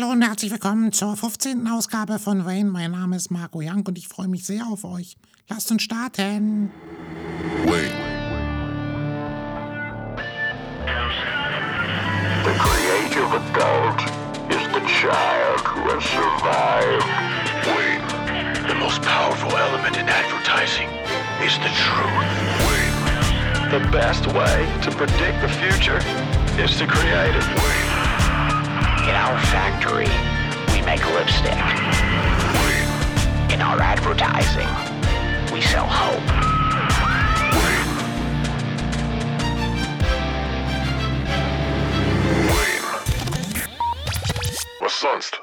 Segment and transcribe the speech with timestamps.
[0.00, 1.66] hallo und herzlich willkommen zur 15.
[1.66, 2.70] Ausgabe von Wayne.
[2.70, 5.16] Mein Name ist Marco Young und ich freue mich sehr auf euch.
[5.48, 6.70] Lasst uns starten.
[7.64, 7.90] Wayne.
[12.44, 14.00] The creative adult
[14.50, 17.04] is the child who has survived.
[17.66, 18.68] Wayne.
[18.68, 20.86] The most powerful element in advertising
[21.44, 22.30] is the truth.
[22.68, 23.70] Wayne.
[23.72, 25.98] The best way to predict the future
[26.62, 27.46] is to create it.
[27.56, 27.87] Wayne.
[29.08, 30.12] In our factory,
[30.74, 31.58] we make lipstick.
[33.50, 34.68] In our advertising,
[35.50, 36.28] we sell hope.
[37.54, 37.88] Wayne.
[42.52, 42.84] Wayne.
[44.82, 45.40] Was sonst?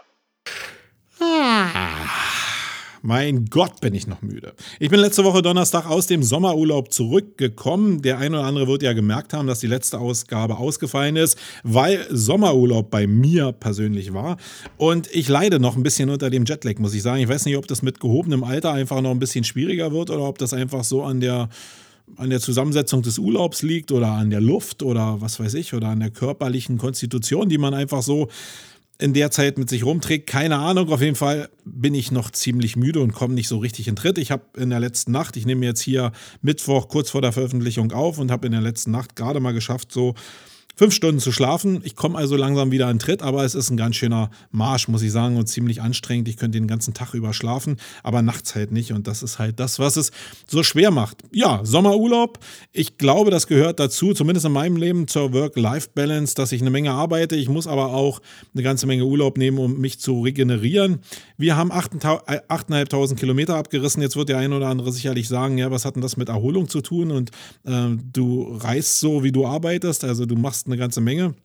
[3.08, 4.54] Mein Gott, bin ich noch müde.
[4.80, 8.02] Ich bin letzte Woche Donnerstag aus dem Sommerurlaub zurückgekommen.
[8.02, 12.08] Der eine oder andere wird ja gemerkt haben, dass die letzte Ausgabe ausgefallen ist, weil
[12.10, 14.38] Sommerurlaub bei mir persönlich war.
[14.78, 17.22] Und ich leide noch ein bisschen unter dem Jetlag, muss ich sagen.
[17.22, 20.24] Ich weiß nicht, ob das mit gehobenem Alter einfach noch ein bisschen schwieriger wird oder
[20.24, 21.50] ob das einfach so an der
[22.18, 25.88] an der Zusammensetzung des Urlaubs liegt oder an der Luft oder was weiß ich oder
[25.88, 28.30] an der körperlichen Konstitution, die man einfach so
[28.98, 30.28] in der Zeit mit sich rumträgt.
[30.28, 33.88] Keine Ahnung, auf jeden Fall bin ich noch ziemlich müde und komme nicht so richtig
[33.88, 34.18] in Tritt.
[34.18, 37.92] Ich habe in der letzten Nacht, ich nehme jetzt hier Mittwoch kurz vor der Veröffentlichung
[37.92, 40.16] auf und habe in der letzten Nacht gerade mal geschafft, so
[40.76, 41.82] fünf Stunden zu schlafen.
[41.84, 45.02] Ich komme also langsam wieder in Tritt, aber es ist ein ganz schöner Marsch, muss
[45.02, 46.28] ich sagen, und ziemlich anstrengend.
[46.28, 48.92] Ich könnte den ganzen Tag über schlafen, aber nachts halt nicht.
[48.92, 50.12] Und das ist halt das, was es
[50.48, 51.18] so schwer macht.
[51.32, 52.40] Ja, Sommerurlaub.
[52.74, 56.92] Ich glaube, das gehört dazu, zumindest in meinem Leben, zur Work-Life-Balance, dass ich eine Menge
[56.92, 57.36] arbeite.
[57.36, 58.22] Ich muss aber auch
[58.54, 61.00] eine ganze Menge Urlaub nehmen, um mich zu regenerieren.
[61.38, 64.02] Wir haben 8.500 Kilometer abgerissen.
[64.02, 66.68] Jetzt wird der ein oder andere sicherlich sagen, ja, was hat denn das mit Erholung
[66.68, 67.12] zu tun?
[67.12, 67.32] Und
[67.64, 70.04] äh, du reist so, wie du arbeitest.
[70.04, 71.36] Also du machst eine ganze Menge.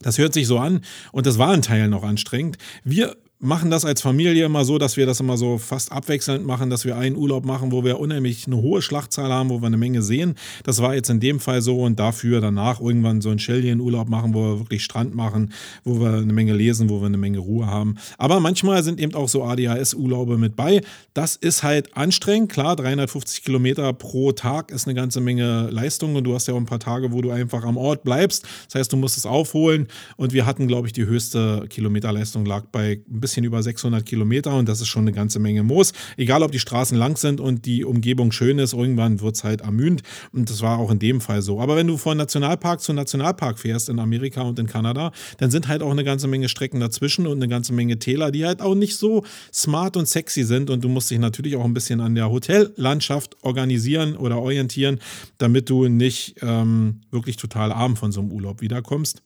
[0.00, 2.58] Das hört sich so an und das war in Teilen noch anstrengend.
[2.82, 6.70] Wir machen das als Familie immer so, dass wir das immer so fast abwechselnd machen,
[6.70, 9.76] dass wir einen Urlaub machen, wo wir unheimlich eine hohe Schlachtzahl haben, wo wir eine
[9.76, 10.34] Menge sehen.
[10.64, 14.34] Das war jetzt in dem Fall so und dafür danach irgendwann so einen Schellien-Urlaub machen,
[14.34, 15.52] wo wir wirklich Strand machen,
[15.84, 17.96] wo wir eine Menge lesen, wo wir eine Menge Ruhe haben.
[18.18, 20.80] Aber manchmal sind eben auch so ADHS-Urlaube mit bei.
[21.12, 22.50] Das ist halt anstrengend.
[22.50, 26.58] Klar, 350 Kilometer pro Tag ist eine ganze Menge Leistung und du hast ja auch
[26.58, 28.46] ein paar Tage, wo du einfach am Ort bleibst.
[28.66, 32.64] Das heißt, du musst es aufholen und wir hatten, glaube ich, die höchste Kilometerleistung lag
[32.72, 35.92] bei ein bisschen über 600 Kilometer und das ist schon eine ganze Menge Moos.
[36.16, 39.62] Egal, ob die Straßen lang sind und die Umgebung schön ist, irgendwann wird es halt
[39.62, 40.02] ermüdend
[40.32, 41.60] und das war auch in dem Fall so.
[41.60, 45.66] Aber wenn du von Nationalpark zu Nationalpark fährst in Amerika und in Kanada, dann sind
[45.66, 48.74] halt auch eine ganze Menge Strecken dazwischen und eine ganze Menge Täler, die halt auch
[48.74, 52.14] nicht so smart und sexy sind und du musst dich natürlich auch ein bisschen an
[52.14, 55.00] der Hotellandschaft organisieren oder orientieren,
[55.38, 59.22] damit du nicht ähm, wirklich total arm von so einem Urlaub wiederkommst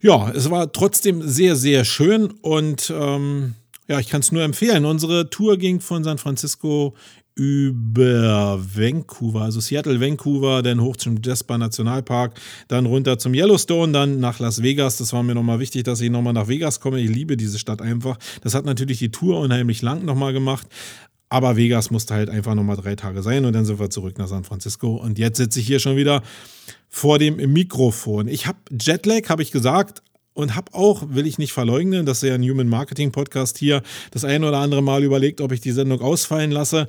[0.00, 3.54] ja, es war trotzdem sehr, sehr schön und ähm,
[3.88, 4.84] ja, ich kann es nur empfehlen.
[4.84, 6.94] Unsere Tour ging von San Francisco
[7.38, 14.18] über Vancouver, also Seattle, Vancouver, dann hoch zum Jasper Nationalpark, dann runter zum Yellowstone, dann
[14.18, 14.96] nach Las Vegas.
[14.96, 16.98] Das war mir nochmal wichtig, dass ich nochmal nach Vegas komme.
[17.00, 18.18] Ich liebe diese Stadt einfach.
[18.42, 20.66] Das hat natürlich die Tour unheimlich lang nochmal gemacht.
[21.30, 24.28] Aber Vegas musste halt einfach nochmal drei Tage sein und dann sind wir zurück nach
[24.28, 24.96] San Francisco.
[24.96, 26.22] Und jetzt sitze ich hier schon wieder
[26.88, 28.28] vor dem Mikrofon.
[28.28, 30.02] Ich habe Jetlag, habe ich gesagt,
[30.38, 33.82] und habe auch, will ich nicht verleugnen, das ist ja ein Human Marketing Podcast hier,
[34.12, 36.86] das ein oder andere Mal überlegt, ob ich die Sendung ausfallen lasse.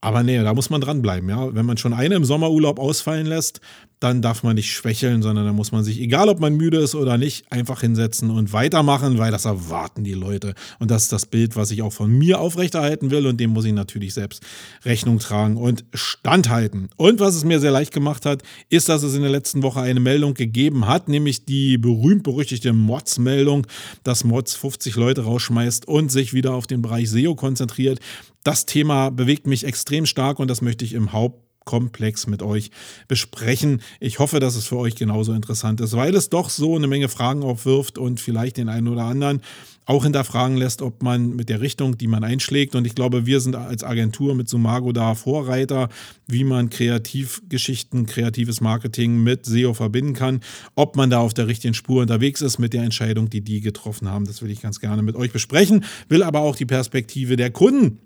[0.00, 1.54] Aber nee, da muss man dranbleiben, ja.
[1.54, 3.60] Wenn man schon eine im Sommerurlaub ausfallen lässt,
[4.00, 6.94] dann darf man nicht schwächeln, sondern dann muss man sich, egal ob man müde ist
[6.94, 10.54] oder nicht, einfach hinsetzen und weitermachen, weil das erwarten die Leute.
[10.78, 13.64] Und das ist das Bild, was ich auch von mir aufrechterhalten will und dem muss
[13.64, 14.42] ich natürlich selbst
[14.84, 16.90] Rechnung tragen und standhalten.
[16.96, 19.80] Und was es mir sehr leicht gemacht hat, ist, dass es in der letzten Woche
[19.80, 23.66] eine Meldung gegeben hat, nämlich die berühmt-berüchtigte Mods-Meldung,
[24.04, 27.98] dass Mods 50 Leute rausschmeißt und sich wieder auf den Bereich SEO konzentriert.
[28.44, 32.70] Das Thema bewegt mich extrem stark und das möchte ich im Haupt komplex mit euch
[33.08, 33.82] besprechen.
[34.00, 37.10] Ich hoffe, dass es für euch genauso interessant ist, weil es doch so eine Menge
[37.10, 39.42] Fragen aufwirft und vielleicht den einen oder anderen
[39.84, 43.40] auch hinterfragen lässt, ob man mit der Richtung, die man einschlägt, und ich glaube, wir
[43.40, 45.90] sind als Agentur mit Sumago da Vorreiter,
[46.26, 50.40] wie man Kreativgeschichten, kreatives Marketing mit SEO verbinden kann,
[50.74, 54.08] ob man da auf der richtigen Spur unterwegs ist mit der Entscheidung, die die getroffen
[54.08, 54.24] haben.
[54.24, 57.98] Das will ich ganz gerne mit euch besprechen, will aber auch die Perspektive der Kunden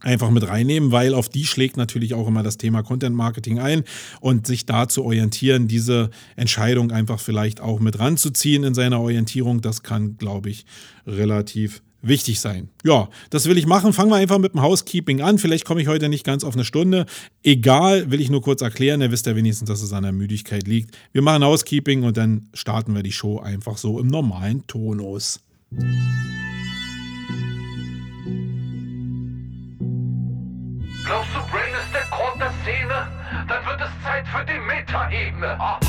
[0.00, 3.84] einfach mit reinnehmen, weil auf die schlägt natürlich auch immer das Thema Content Marketing ein
[4.20, 9.60] und sich da zu orientieren, diese Entscheidung einfach vielleicht auch mit ranzuziehen in seiner Orientierung,
[9.60, 10.66] das kann, glaube ich,
[11.06, 12.68] relativ wichtig sein.
[12.84, 13.92] Ja, das will ich machen.
[13.92, 15.38] Fangen wir einfach mit dem Housekeeping an.
[15.38, 17.06] Vielleicht komme ich heute nicht ganz auf eine Stunde.
[17.42, 19.00] Egal, will ich nur kurz erklären.
[19.00, 20.96] Ihr wisst ja wenigstens, dass es an der Müdigkeit liegt.
[21.12, 25.40] Wir machen Housekeeping und dann starten wir die Show einfach so im normalen Tonus.
[31.08, 33.08] Glaubst du, Brain ist der Grund der Szene?
[33.48, 35.58] Dann wird es Zeit für die Metaebene.
[35.58, 35.80] Ah.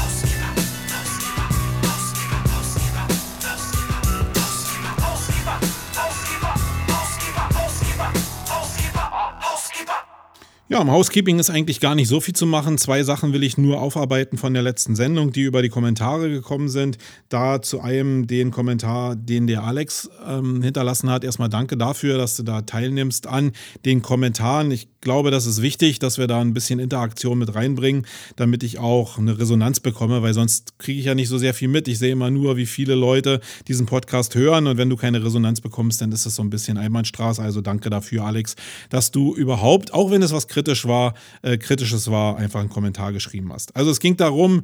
[10.71, 12.77] Ja, im Housekeeping ist eigentlich gar nicht so viel zu machen.
[12.77, 16.69] Zwei Sachen will ich nur aufarbeiten von der letzten Sendung, die über die Kommentare gekommen
[16.69, 17.00] sind.
[17.27, 21.24] Da zu einem den Kommentar, den der Alex ähm, hinterlassen hat.
[21.24, 24.69] Erstmal danke dafür, dass du da teilnimmst an den Kommentaren.
[24.69, 28.06] Ich glaube, das ist wichtig, dass wir da ein bisschen Interaktion mit reinbringen,
[28.36, 31.68] damit ich auch eine Resonanz bekomme, weil sonst kriege ich ja nicht so sehr viel
[31.68, 31.88] mit.
[31.88, 35.62] Ich sehe immer nur, wie viele Leute diesen Podcast hören und wenn du keine Resonanz
[35.62, 37.42] bekommst, dann ist es so ein bisschen Einbahnstraße.
[37.42, 38.56] Also danke dafür, Alex,
[38.89, 43.13] dass du überhaupt, auch wenn es was kritisch war, äh, kritisches war, einfach einen Kommentar
[43.13, 43.73] geschrieben hast.
[43.75, 44.63] Also es ging darum,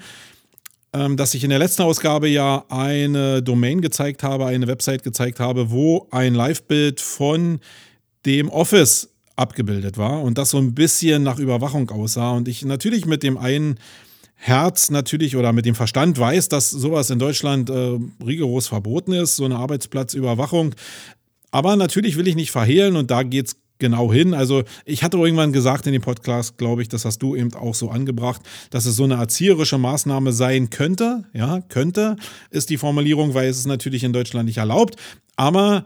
[0.93, 5.39] ähm, dass ich in der letzten Ausgabe ja eine Domain gezeigt habe, eine Website gezeigt
[5.39, 7.59] habe, wo ein Live-Bild von
[8.25, 13.05] dem Office abgebildet war und das so ein bisschen nach Überwachung aussah und ich natürlich
[13.05, 13.79] mit dem einen
[14.35, 19.37] Herz natürlich oder mit dem Verstand weiß, dass sowas in Deutschland äh, rigoros verboten ist,
[19.37, 20.75] so eine Arbeitsplatzüberwachung.
[21.51, 24.33] Aber natürlich will ich nicht verhehlen und da geht es genau hin.
[24.33, 27.75] Also ich hatte irgendwann gesagt in dem Podcast, glaube ich, das hast du eben auch
[27.75, 31.23] so angebracht, dass es so eine erzieherische Maßnahme sein könnte.
[31.33, 32.15] Ja, könnte
[32.49, 34.95] ist die Formulierung, weil es ist natürlich in Deutschland nicht erlaubt.
[35.35, 35.83] Aber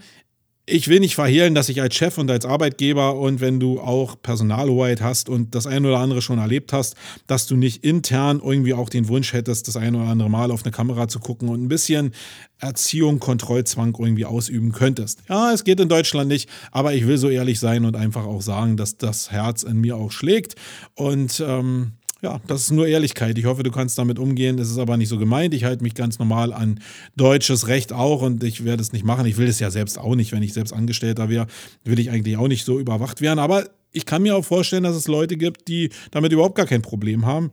[0.70, 4.22] ich will nicht verhehlen, dass ich als Chef und als Arbeitgeber und wenn du auch
[4.22, 6.96] Personalhoheit hast und das ein oder andere schon erlebt hast,
[7.28, 10.64] dass du nicht intern irgendwie auch den Wunsch hättest, das ein oder andere Mal auf
[10.64, 12.14] eine Kamera zu gucken und ein bisschen
[12.60, 15.20] Erziehung, Kontrollzwang irgendwie ausüben könntest.
[15.28, 18.42] Ja, es geht in Deutschland nicht, aber ich will so ehrlich sein und einfach auch
[18.42, 20.56] sagen, dass das Herz in mir auch schlägt
[20.96, 23.38] und ähm, ja, das ist nur Ehrlichkeit.
[23.38, 24.60] Ich hoffe, du kannst damit umgehen.
[24.60, 25.54] Es ist aber nicht so gemeint.
[25.54, 26.82] Ich halte mich ganz normal an
[27.16, 29.26] deutsches Recht auch und ich werde es nicht machen.
[29.26, 30.32] Ich will es ja selbst auch nicht.
[30.34, 31.48] Wenn ich selbst Angestellter wäre,
[31.86, 33.40] will ich eigentlich auch nicht so überwacht werden.
[33.40, 36.82] Aber ich kann mir auch vorstellen, dass es Leute gibt, die damit überhaupt gar kein
[36.82, 37.52] Problem haben.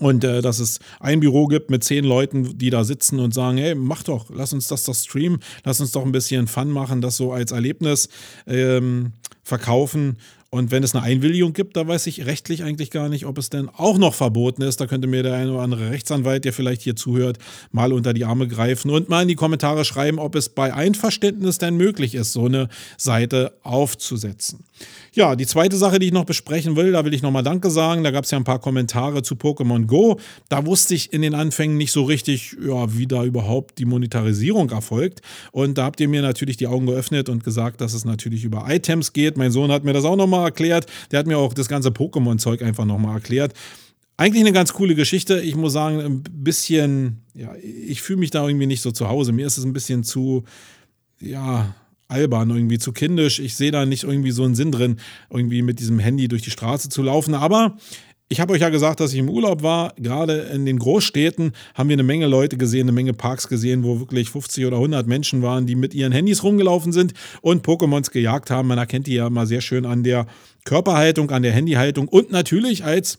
[0.00, 3.58] Und äh, dass es ein Büro gibt mit zehn Leuten, die da sitzen und sagen,
[3.58, 7.00] hey, mach doch, lass uns das doch streamen, lass uns doch ein bisschen Fun machen,
[7.00, 8.08] das so als Erlebnis
[8.46, 9.12] ähm,
[9.42, 10.18] verkaufen.
[10.50, 13.50] Und wenn es eine Einwilligung gibt, da weiß ich rechtlich eigentlich gar nicht, ob es
[13.50, 14.80] denn auch noch verboten ist.
[14.80, 17.36] Da könnte mir der eine oder andere Rechtsanwalt, der vielleicht hier zuhört,
[17.70, 21.58] mal unter die Arme greifen und mal in die Kommentare schreiben, ob es bei Einverständnis
[21.58, 24.64] denn möglich ist, so eine Seite aufzusetzen.
[25.18, 28.04] Ja, die zweite Sache, die ich noch besprechen will, da will ich nochmal Danke sagen.
[28.04, 30.20] Da gab es ja ein paar Kommentare zu Pokémon Go.
[30.48, 34.70] Da wusste ich in den Anfängen nicht so richtig, ja, wie da überhaupt die Monetarisierung
[34.70, 35.22] erfolgt.
[35.50, 38.66] Und da habt ihr mir natürlich die Augen geöffnet und gesagt, dass es natürlich über
[38.68, 39.36] Items geht.
[39.36, 40.86] Mein Sohn hat mir das auch nochmal erklärt.
[41.10, 43.54] Der hat mir auch das ganze Pokémon-Zeug einfach nochmal erklärt.
[44.18, 45.40] Eigentlich eine ganz coole Geschichte.
[45.40, 49.32] Ich muss sagen, ein bisschen, ja, ich fühle mich da irgendwie nicht so zu Hause.
[49.32, 50.44] Mir ist es ein bisschen zu,
[51.20, 51.74] ja,
[52.08, 53.38] albern, irgendwie zu kindisch.
[53.38, 54.96] Ich sehe da nicht irgendwie so einen Sinn drin,
[55.30, 57.34] irgendwie mit diesem Handy durch die Straße zu laufen.
[57.34, 57.76] Aber
[58.30, 59.94] ich habe euch ja gesagt, dass ich im Urlaub war.
[59.96, 64.00] Gerade in den Großstädten haben wir eine Menge Leute gesehen, eine Menge Parks gesehen, wo
[64.00, 68.50] wirklich 50 oder 100 Menschen waren, die mit ihren Handys rumgelaufen sind und Pokémons gejagt
[68.50, 68.68] haben.
[68.68, 70.26] Man erkennt die ja mal sehr schön an der
[70.64, 73.18] Körperhaltung, an der Handyhaltung und natürlich als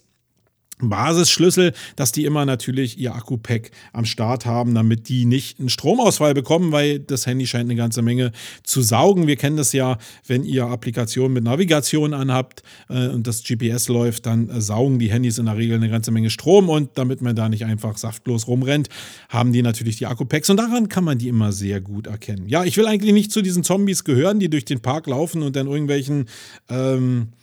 [0.82, 6.34] Basisschlüssel, dass die immer natürlich ihr Akku-Pack am Start haben, damit die nicht einen Stromausfall
[6.34, 8.32] bekommen, weil das Handy scheint eine ganze Menge
[8.64, 9.28] zu saugen.
[9.28, 14.26] Wir kennen das ja, wenn ihr Applikationen mit Navigation anhabt äh, und das GPS läuft,
[14.26, 17.36] dann äh, saugen die Handys in der Regel eine ganze Menge Strom und damit man
[17.36, 18.90] da nicht einfach saftlos rumrennt,
[19.28, 22.48] haben die natürlich die Akku-Packs und daran kann man die immer sehr gut erkennen.
[22.48, 25.56] Ja, ich will eigentlich nicht zu diesen Zombies gehören, die durch den Park laufen und
[25.56, 26.26] dann irgendwelchen
[26.70, 27.39] ähm, äh,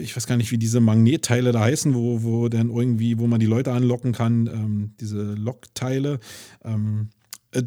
[0.00, 3.40] ich weiß gar nicht, wie diese Magnetteile da heißen, wo, wo dann irgendwie, wo man
[3.40, 6.20] die Leute anlocken kann, ähm, diese Lockteile.
[6.64, 7.15] Ähm, äh,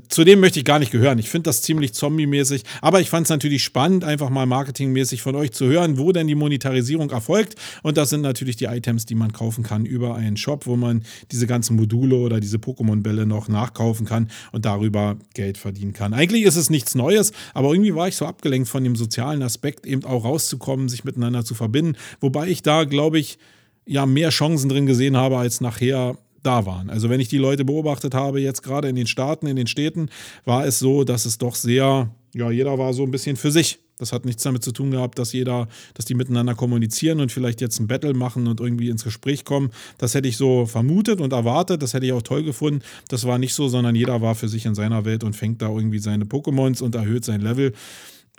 [0.10, 1.20] zu dem möchte ich gar nicht gehören.
[1.20, 5.36] Ich finde das ziemlich zombie-mäßig, aber ich fand es natürlich spannend, einfach mal marketingmäßig von
[5.36, 7.56] euch zu hören, wo denn die Monetarisierung erfolgt.
[7.84, 11.04] Und das sind natürlich die Items, die man kaufen kann über einen Shop, wo man
[11.32, 16.14] diese ganzen Module oder diese Pokémon-Bälle noch nachkaufen kann und darüber Geld verdienen kann.
[16.14, 19.86] Eigentlich ist es nichts Neues, aber irgendwie war ich so abgelenkt von dem sozialen Aspekt,
[19.86, 21.96] eben auch rauszukommen, sich miteinander zu verbinden.
[22.20, 23.38] Wobei ich da, glaube ich,
[23.86, 26.90] ja mehr Chancen drin gesehen habe, als nachher da waren.
[26.90, 30.10] Also wenn ich die Leute beobachtet habe, jetzt gerade in den Staaten, in den Städten,
[30.46, 33.80] war es so, dass es doch sehr, ja, jeder war so ein bisschen für sich.
[34.00, 37.60] Das hat nichts damit zu tun gehabt, dass jeder, dass die miteinander kommunizieren und vielleicht
[37.60, 39.72] jetzt ein Battle machen und irgendwie ins Gespräch kommen.
[39.98, 41.84] Das hätte ich so vermutet und erwartet.
[41.84, 42.82] Das hätte ich auch toll gefunden.
[43.10, 45.68] Das war nicht so, sondern jeder war für sich in seiner Welt und fängt da
[45.68, 47.74] irgendwie seine Pokémons und erhöht sein Level.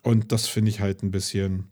[0.02, 1.64] Und das finde ich halt ein bisschen,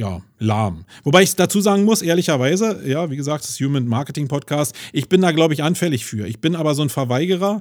[0.00, 0.86] ja, lahm.
[1.04, 5.20] Wobei ich dazu sagen muss, ehrlicherweise, ja, wie gesagt, das Human Marketing Podcast, ich bin
[5.20, 6.26] da, glaube ich, anfällig für.
[6.26, 7.60] Ich bin aber so ein Verweigerer.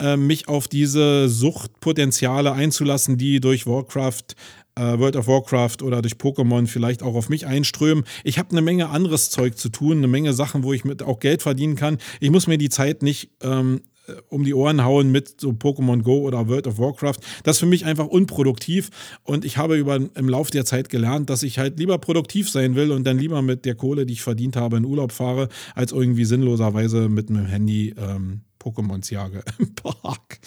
[0.00, 4.36] äh, mich auf diese Suchtpotenziale einzulassen, die durch Warcraft
[4.76, 8.04] äh, World of Warcraft oder durch Pokémon vielleicht auch auf mich einströmen.
[8.22, 11.18] Ich habe eine Menge anderes Zeug zu tun, eine Menge Sachen, wo ich mit auch
[11.18, 11.98] Geld verdienen kann.
[12.20, 13.97] Ich muss mir die Zeit nicht ähm, äh,
[14.28, 17.18] um die Ohren hauen mit so Pokémon Go oder World of Warcraft.
[17.42, 18.90] Das ist für mich einfach unproduktiv
[19.24, 22.74] und ich habe über, im Laufe der Zeit gelernt, dass ich halt lieber produktiv sein
[22.74, 25.92] will und dann lieber mit der Kohle, die ich verdient habe, in Urlaub fahre, als
[25.92, 30.40] irgendwie sinnloserweise mit einem Handy ähm, Pokémons jage im Park.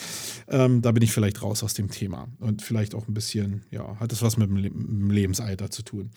[0.48, 2.28] Ähm, da bin ich vielleicht raus aus dem Thema.
[2.40, 6.12] Und vielleicht auch ein bisschen, ja, hat es was mit dem Lebensalter zu tun.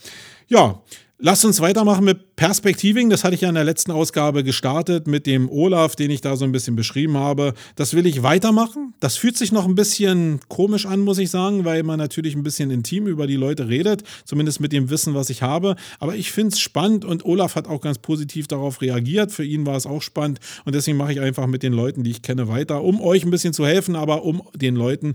[0.48, 0.82] Ja,
[1.18, 3.08] Lasst uns weitermachen mit Perspektiving.
[3.08, 6.34] Das hatte ich ja in der letzten Ausgabe gestartet mit dem Olaf, den ich da
[6.34, 7.54] so ein bisschen beschrieben habe.
[7.76, 8.94] Das will ich weitermachen.
[8.98, 12.42] Das fühlt sich noch ein bisschen komisch an, muss ich sagen, weil man natürlich ein
[12.42, 15.76] bisschen intim über die Leute redet, zumindest mit dem Wissen, was ich habe.
[16.00, 19.30] Aber ich finde es spannend und Olaf hat auch ganz positiv darauf reagiert.
[19.30, 22.10] Für ihn war es auch spannend und deswegen mache ich einfach mit den Leuten, die
[22.10, 25.14] ich kenne, weiter, um euch ein bisschen zu helfen, aber um den Leuten,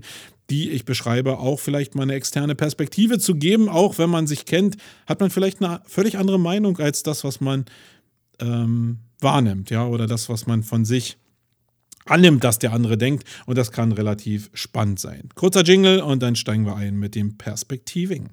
[0.50, 3.68] die ich beschreibe, auch vielleicht mal eine externe Perspektive zu geben.
[3.68, 4.76] Auch wenn man sich kennt,
[5.06, 7.64] hat man vielleicht eine völlig andere Meinung als das, was man
[8.40, 11.16] ähm, wahrnimmt, ja, oder das, was man von sich
[12.06, 13.24] annimmt, dass der andere denkt.
[13.46, 15.28] Und das kann relativ spannend sein.
[15.34, 18.28] Kurzer Jingle und dann steigen wir ein mit dem Perspektiving.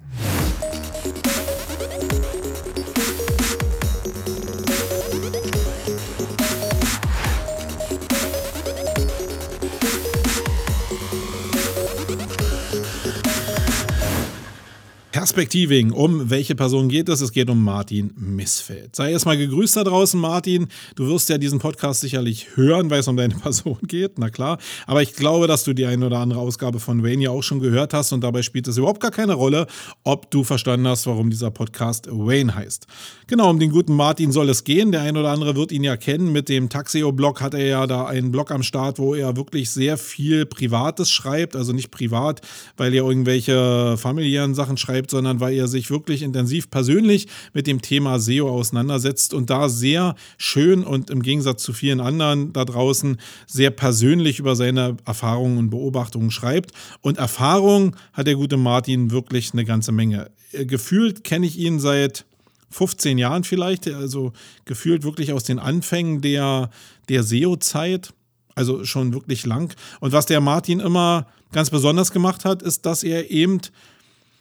[15.38, 15.92] Perspektiving.
[15.92, 17.20] Um welche Person geht es?
[17.20, 18.96] Es geht um Martin Missfeld.
[18.96, 20.66] Sei erstmal gegrüßt da draußen, Martin.
[20.96, 24.58] Du wirst ja diesen Podcast sicherlich hören, weil es um deine Person geht, na klar.
[24.88, 27.60] Aber ich glaube, dass du die eine oder andere Ausgabe von Wayne ja auch schon
[27.60, 29.68] gehört hast und dabei spielt es überhaupt gar keine Rolle,
[30.02, 32.88] ob du verstanden hast, warum dieser Podcast Wayne heißt.
[33.28, 34.90] Genau, um den guten Martin soll es gehen.
[34.90, 36.32] Der eine oder andere wird ihn ja kennen.
[36.32, 39.98] Mit dem Taxio-Blog hat er ja da einen Blog am Start, wo er wirklich sehr
[39.98, 41.54] viel Privates schreibt.
[41.54, 42.40] Also nicht privat,
[42.76, 47.66] weil er irgendwelche familiären Sachen schreibt, schreibt, sondern weil er sich wirklich intensiv persönlich mit
[47.66, 52.64] dem Thema SEO auseinandersetzt und da sehr schön und im Gegensatz zu vielen anderen da
[52.64, 56.72] draußen sehr persönlich über seine Erfahrungen und Beobachtungen schreibt.
[57.02, 60.30] Und Erfahrung hat der gute Martin wirklich eine ganze Menge.
[60.52, 62.24] Gefühlt kenne ich ihn seit
[62.70, 64.32] 15 Jahren vielleicht, also
[64.64, 66.70] gefühlt wirklich aus den Anfängen der,
[67.10, 68.14] der SEO-Zeit,
[68.54, 69.74] also schon wirklich lang.
[70.00, 73.60] Und was der Martin immer ganz besonders gemacht hat, ist, dass er eben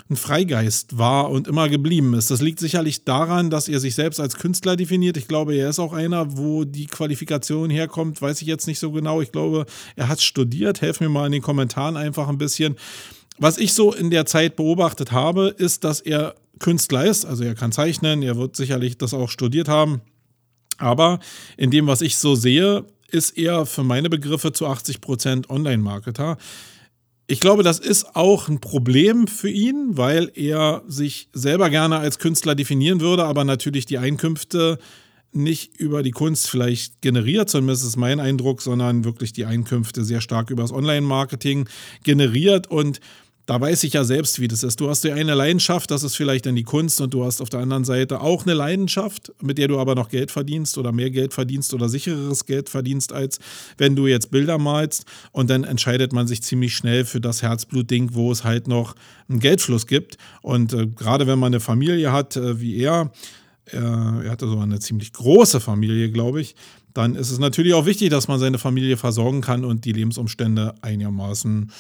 [0.10, 2.32] ein Freigeist war und immer geblieben ist.
[2.32, 5.18] Das liegt sicherlich daran, dass er sich selbst als Künstler definiert.
[5.18, 8.92] Ich glaube, er ist auch einer, wo die Qualifikation herkommt, weiß ich jetzt nicht so
[8.92, 9.22] genau.
[9.22, 10.82] Ich glaube, er hat studiert.
[10.82, 12.78] Helf mir mal in den Kommentaren einfach ein bisschen.
[13.38, 17.26] Was ich so in der Zeit beobachtet habe, ist, dass er Künstler ist.
[17.26, 20.02] Also er kann zeichnen, er wird sicherlich das auch studiert haben.
[20.78, 21.20] Aber
[21.58, 26.38] in dem, was ich so sehe, ist er für meine Begriffe zu 80 Prozent Online-Marketer.
[27.30, 32.20] Ich glaube, das ist auch ein Problem für ihn, weil er sich selber gerne als
[32.20, 34.80] Künstler definieren würde, aber natürlich die Einkünfte
[35.34, 40.22] nicht über die Kunst vielleicht generiert, zumindest ist mein Eindruck, sondern wirklich die Einkünfte sehr
[40.22, 41.68] stark über das Online-Marketing
[42.04, 42.68] generiert.
[42.68, 43.02] Und
[43.48, 44.82] da weiß ich ja selbst, wie das ist.
[44.82, 47.50] Du hast ja eine Leidenschaft, das ist vielleicht dann die Kunst und du hast auf
[47.50, 51.10] der anderen Seite auch eine Leidenschaft, mit der du aber noch Geld verdienst oder mehr
[51.10, 53.40] Geld verdienst oder sichereres Geld verdienst, als
[53.78, 58.10] wenn du jetzt Bilder malst und dann entscheidet man sich ziemlich schnell für das Herzblutding,
[58.14, 58.96] wo es halt noch
[59.30, 60.18] einen Geldfluss gibt.
[60.42, 63.14] Und äh, gerade wenn man eine Familie hat, äh, wie er,
[63.72, 66.54] äh, er hatte so eine ziemlich große Familie, glaube ich,
[66.94, 70.76] dann ist es natürlich auch wichtig, dass man seine Familie versorgen kann und die Lebensumstände
[70.82, 71.72] einigermaßen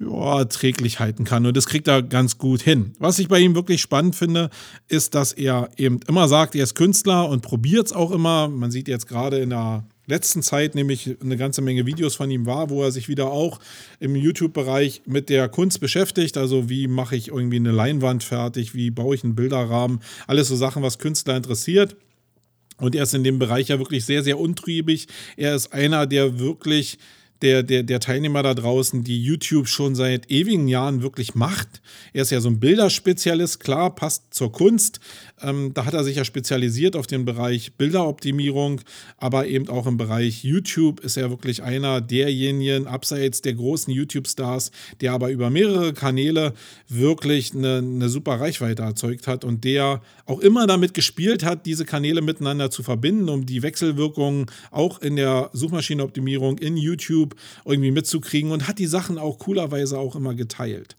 [0.00, 1.44] ja, träglich halten kann.
[1.46, 2.92] Und das kriegt er ganz gut hin.
[2.98, 4.50] Was ich bei ihm wirklich spannend finde,
[4.88, 8.48] ist, dass er eben immer sagt, er ist Künstler und probiert es auch immer.
[8.48, 12.46] Man sieht jetzt gerade in der letzten Zeit nämlich eine ganze Menge Videos von ihm
[12.46, 13.60] war, wo er sich wieder auch
[14.00, 16.36] im YouTube-Bereich mit der Kunst beschäftigt.
[16.36, 20.56] Also wie mache ich irgendwie eine Leinwand fertig, wie baue ich einen Bilderrahmen, alles so
[20.56, 21.96] Sachen, was Künstler interessiert.
[22.78, 25.06] Und er ist in dem Bereich ja wirklich sehr, sehr untriebig.
[25.36, 26.98] Er ist einer, der wirklich
[27.42, 31.80] der, der, der Teilnehmer da draußen, die YouTube schon seit ewigen Jahren wirklich macht.
[32.12, 35.00] Er ist ja so ein Bilderspezialist, klar, passt zur Kunst.
[35.42, 38.80] Ähm, da hat er sich ja spezialisiert auf den Bereich Bilderoptimierung,
[39.16, 44.70] aber eben auch im Bereich YouTube ist er wirklich einer derjenigen, abseits der großen YouTube-Stars,
[45.00, 46.54] der aber über mehrere Kanäle
[46.88, 51.84] wirklich eine, eine super Reichweite erzeugt hat und der auch immer damit gespielt hat, diese
[51.84, 57.90] Kanäle miteinander zu verbinden, um die Wechselwirkungen auch in der Suchmaschinenoptimierung in YouTube YouTube irgendwie
[57.90, 60.96] mitzukriegen und hat die Sachen auch coolerweise auch immer geteilt.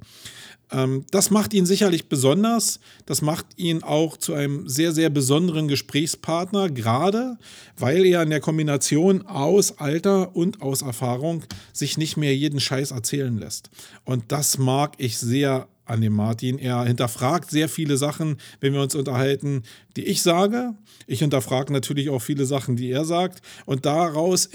[0.72, 2.80] Ähm, das macht ihn sicherlich besonders.
[3.06, 7.38] Das macht ihn auch zu einem sehr, sehr besonderen Gesprächspartner, gerade
[7.78, 12.92] weil er in der Kombination aus Alter und aus Erfahrung sich nicht mehr jeden Scheiß
[12.92, 13.70] erzählen lässt.
[14.06, 16.58] Und das mag ich sehr an dem Martin.
[16.58, 19.64] Er hinterfragt sehr viele Sachen, wenn wir uns unterhalten,
[19.98, 20.74] die ich sage.
[21.06, 23.42] Ich hinterfrage natürlich auch viele Sachen, die er sagt.
[23.66, 24.50] Und daraus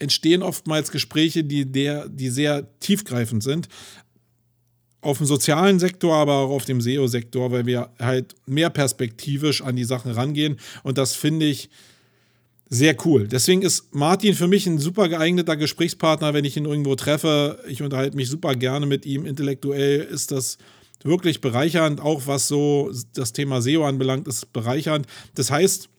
[0.00, 3.68] entstehen oftmals Gespräche, die, der, die sehr tiefgreifend sind
[5.02, 9.76] auf dem sozialen Sektor, aber auch auf dem SEO-Sektor, weil wir halt mehr perspektivisch an
[9.76, 10.58] die Sachen rangehen.
[10.84, 11.68] Und das finde ich
[12.70, 13.28] sehr cool.
[13.28, 17.58] Deswegen ist Martin für mich ein super geeigneter Gesprächspartner, wenn ich ihn irgendwo treffe.
[17.68, 19.26] Ich unterhalte mich super gerne mit ihm.
[19.26, 20.56] Intellektuell ist das
[21.02, 25.06] wirklich bereichernd, auch was so das Thema SEO anbelangt, ist bereichernd.
[25.34, 25.90] Das heißt,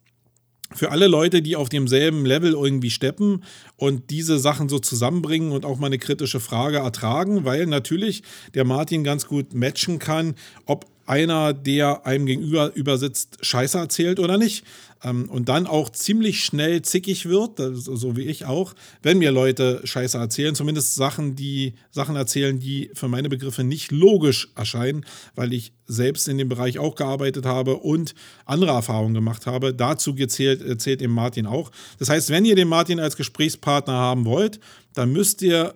[0.76, 3.44] für alle Leute, die auf demselben Level irgendwie steppen
[3.78, 8.66] und diese Sachen so zusammenbringen und auch mal eine kritische Frage ertragen, weil natürlich der
[8.66, 14.64] Martin ganz gut matchen kann, ob einer, der einem gegenüber übersitzt, Scheiße erzählt oder nicht.
[15.04, 19.82] Ähm, und dann auch ziemlich schnell zickig wird, so wie ich auch, wenn mir Leute
[19.84, 25.06] Scheiße erzählen, zumindest Sachen, die Sachen erzählen, die für meine Begriffe nicht logisch erscheinen,
[25.36, 29.74] weil ich selbst in dem Bereich auch gearbeitet habe und andere Erfahrungen gemacht habe.
[29.74, 31.72] Dazu gezählt, erzählt eben Martin auch.
[32.00, 34.60] Das heißt, wenn ihr den Martin als Gesprächspartner haben wollt,
[34.94, 35.76] dann müsst ihr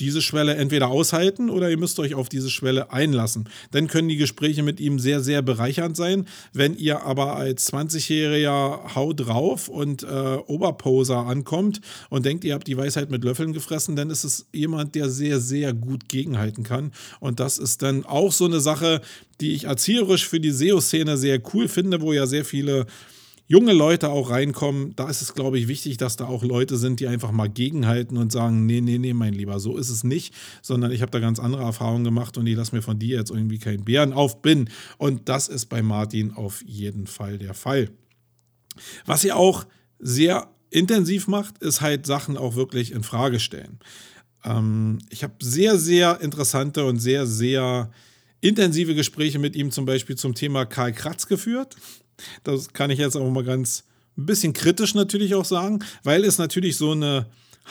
[0.00, 3.48] diese Schwelle entweder aushalten oder ihr müsst euch auf diese Schwelle einlassen.
[3.70, 6.26] Dann können die Gespräche mit ihm sehr, sehr bereichernd sein.
[6.52, 12.66] Wenn ihr aber als 20-Jähriger Hau drauf und äh, Oberposer ankommt und denkt, ihr habt
[12.66, 16.92] die Weisheit mit Löffeln gefressen, dann ist es jemand, der sehr, sehr gut gegenhalten kann.
[17.20, 19.00] Und das ist dann auch so eine Sache,
[19.40, 22.86] die ich erzieherisch für die SEO-Szene sehr cool finde, wo ja sehr viele
[23.46, 27.00] junge Leute auch reinkommen, da ist es, glaube ich, wichtig, dass da auch Leute sind,
[27.00, 30.34] die einfach mal gegenhalten und sagen, nee, nee, nee, mein Lieber, so ist es nicht,
[30.62, 33.30] sondern ich habe da ganz andere Erfahrungen gemacht und ich lasse mir von dir jetzt
[33.30, 34.72] irgendwie keinen Bären aufbinden.
[34.98, 37.90] Und das ist bei Martin auf jeden Fall der Fall.
[39.06, 39.66] Was ihr auch
[39.98, 43.78] sehr intensiv macht, ist halt Sachen auch wirklich in Frage stellen.
[44.44, 47.90] Ähm, ich habe sehr, sehr interessante und sehr, sehr
[48.40, 51.76] intensive Gespräche mit ihm zum Beispiel zum Thema Karl Kratz geführt.
[52.42, 53.84] Das kann ich jetzt auch mal ganz
[54.16, 57.26] ein bisschen kritisch natürlich auch sagen, weil es natürlich so eine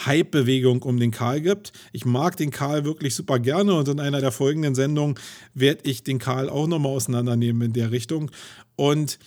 [0.05, 1.71] Hype-Bewegung um den Karl gibt.
[1.91, 5.15] Ich mag den Karl wirklich super gerne und in einer der folgenden Sendungen
[5.53, 8.31] werde ich den Karl auch nochmal auseinandernehmen in der Richtung.
[8.75, 9.19] Und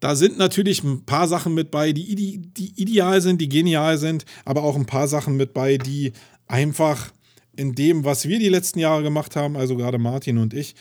[0.00, 4.24] da sind natürlich ein paar Sachen mit bei, die, die ideal sind, die genial sind,
[4.44, 6.12] aber auch ein paar Sachen mit bei, die
[6.46, 7.10] einfach
[7.56, 10.76] in dem, was wir die letzten Jahre gemacht haben, also gerade Martin und ich,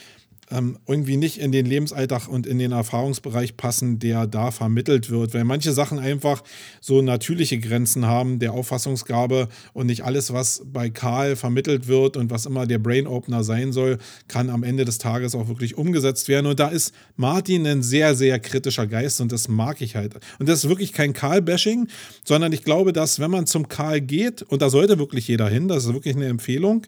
[0.50, 5.34] ähm, irgendwie nicht in den Lebensalltag und in den Erfahrungsbereich passen, der da vermittelt wird.
[5.34, 6.44] Weil manche Sachen einfach
[6.80, 12.32] so natürliche Grenzen haben der Auffassungsgabe und nicht alles, was bei Karl vermittelt wird und
[12.32, 16.28] was immer der Brain Opener sein soll, kann am Ende des Tages auch wirklich umgesetzt
[16.28, 16.46] werden.
[16.46, 20.16] Und da ist Martin ein sehr, sehr kritischer Geist und das mag ich halt.
[20.40, 21.88] Und das ist wirklich kein Karl-Bashing,
[22.24, 25.68] sondern ich glaube, dass wenn man zum Karl geht, und da sollte wirklich jeder hin,
[25.68, 26.86] das ist wirklich eine Empfehlung,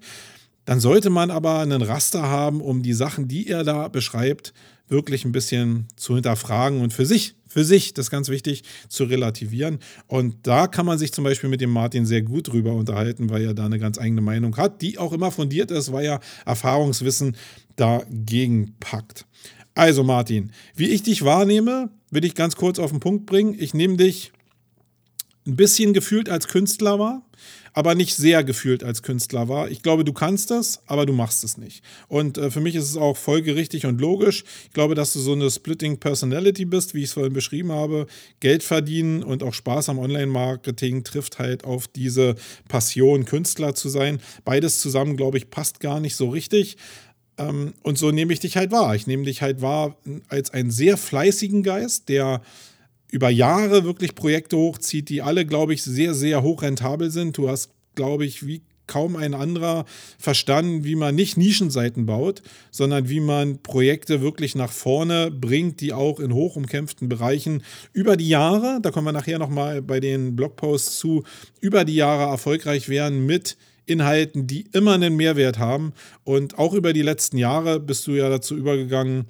[0.70, 4.54] dann sollte man aber einen Raster haben, um die Sachen, die er da beschreibt,
[4.88, 9.06] wirklich ein bisschen zu hinterfragen und für sich, für sich, das ist ganz wichtig, zu
[9.06, 9.80] relativieren.
[10.06, 13.46] Und da kann man sich zum Beispiel mit dem Martin sehr gut drüber unterhalten, weil
[13.46, 17.36] er da eine ganz eigene Meinung hat, die auch immer fundiert ist, weil er Erfahrungswissen
[17.76, 19.26] dagegen packt.
[19.74, 23.56] Also Martin, wie ich dich wahrnehme, will ich ganz kurz auf den Punkt bringen.
[23.58, 24.34] Ich nehme dich
[25.48, 27.24] ein bisschen gefühlt als Künstler wahr
[27.74, 29.70] aber nicht sehr gefühlt als Künstler war.
[29.70, 31.84] Ich glaube, du kannst das, aber du machst es nicht.
[32.08, 34.44] Und äh, für mich ist es auch folgerichtig und logisch.
[34.66, 38.08] Ich glaube, dass du so eine Splitting Personality bist, wie ich es vorhin beschrieben habe.
[38.40, 42.36] Geld verdienen und auch Spaß am Online-Marketing trifft halt auf diese
[42.68, 44.20] Passion, Künstler zu sein.
[44.46, 46.78] Beides zusammen, glaube ich, passt gar nicht so richtig.
[47.38, 48.96] Ähm, und so nehme ich dich halt wahr.
[48.96, 52.42] Ich nehme dich halt wahr als einen sehr fleißigen Geist, der
[53.12, 57.38] über Jahre wirklich Projekte hochzieht, die alle, glaube ich, sehr, sehr hochrentabel sind.
[57.38, 59.86] Du hast, glaube ich, wie kaum ein anderer
[60.18, 62.42] verstanden, wie man nicht Nischenseiten baut,
[62.72, 68.28] sondern wie man Projekte wirklich nach vorne bringt, die auch in hochumkämpften Bereichen über die
[68.28, 71.24] Jahre, da kommen wir nachher nochmal bei den Blogposts zu,
[71.62, 75.94] über die Jahre erfolgreich werden mit Inhalten, die immer einen Mehrwert haben.
[76.24, 79.26] Und auch über die letzten Jahre bist du ja dazu übergegangen,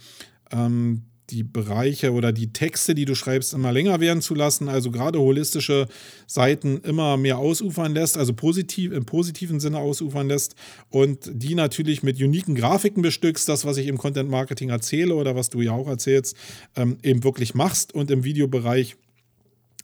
[0.52, 4.92] ähm, die Bereiche oder die Texte, die du schreibst, immer länger werden zu lassen, also
[4.92, 5.88] gerade holistische
[6.28, 10.56] Seiten immer mehr ausufern lässt, also positiv, im positiven Sinne ausufern lässt
[10.90, 15.36] und die natürlich mit uniken Grafiken bestückst, das, was ich im Content Marketing erzähle oder
[15.36, 16.36] was du ja auch erzählst,
[16.76, 18.96] ähm, eben wirklich machst und im Videobereich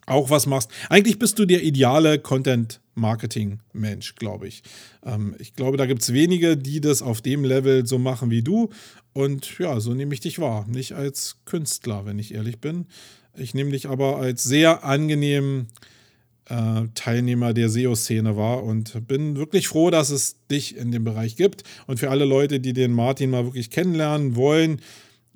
[0.05, 0.69] auch was machst.
[0.89, 4.63] Eigentlich bist du der ideale Content Marketing-Mensch, glaube ich.
[5.05, 8.41] Ähm, ich glaube, da gibt es wenige, die das auf dem Level so machen wie
[8.41, 8.69] du.
[9.13, 10.65] Und ja, so nehme ich dich wahr.
[10.67, 12.87] Nicht als Künstler, wenn ich ehrlich bin.
[13.37, 15.67] Ich nehme dich aber als sehr angenehmen
[16.49, 21.35] äh, Teilnehmer der SEO-Szene war und bin wirklich froh, dass es dich in dem Bereich
[21.35, 21.63] gibt.
[21.87, 24.81] Und für alle Leute, die den Martin mal wirklich kennenlernen wollen,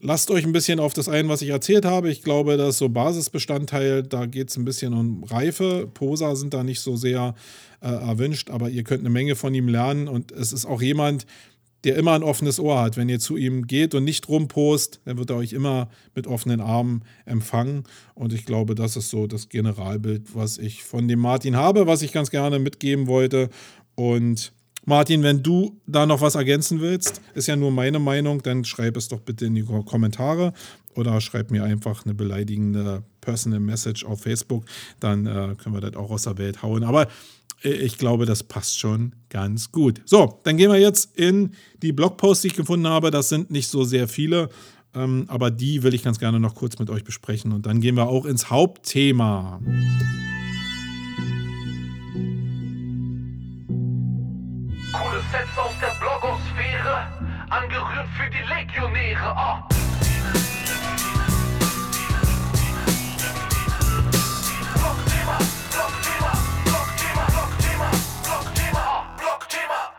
[0.02, 2.10] lasst euch ein bisschen auf das ein, was ich erzählt habe.
[2.10, 5.90] Ich glaube, das ist so Basisbestandteil, da geht es ein bisschen um Reife.
[5.94, 7.36] Posa sind da nicht so sehr
[7.82, 11.26] äh, erwünscht, aber ihr könnt eine Menge von ihm lernen und es ist auch jemand,
[11.84, 12.98] der immer ein offenes Ohr hat.
[12.98, 16.60] Wenn ihr zu ihm geht und nicht rumpost, dann wird er euch immer mit offenen
[16.60, 17.86] Armen empfangen.
[18.16, 22.02] Und ich glaube, das ist so das Generalbild, was ich von dem Martin habe, was
[22.02, 23.50] ich ganz gerne mitgeben wollte.
[23.96, 24.52] Und
[24.90, 28.98] Martin, wenn du da noch was ergänzen willst, ist ja nur meine Meinung, dann schreib
[28.98, 30.52] es doch bitte in die Kommentare
[30.96, 34.66] oder schreib mir einfach eine beleidigende Personal Message auf Facebook.
[35.00, 36.84] Dann äh, können wir das auch aus der Welt hauen.
[36.84, 37.08] Aber
[37.64, 40.02] äh, ich glaube, das passt schon ganz gut.
[40.06, 41.52] So, dann gehen wir jetzt in
[41.84, 43.12] die Blogposts, die ich gefunden habe.
[43.12, 44.50] Das sind nicht so sehr viele,
[44.96, 47.52] ähm, aber die will ich ganz gerne noch kurz mit euch besprechen.
[47.52, 49.62] Und dann gehen wir auch ins Hauptthema.
[49.62, 50.49] Coole
[55.32, 57.06] Sets aus der Blogosphäre,
[57.52, 59.36] angerührt für die Legionäre.
[59.38, 59.60] Oh,
[69.20, 69.94] Blogthema.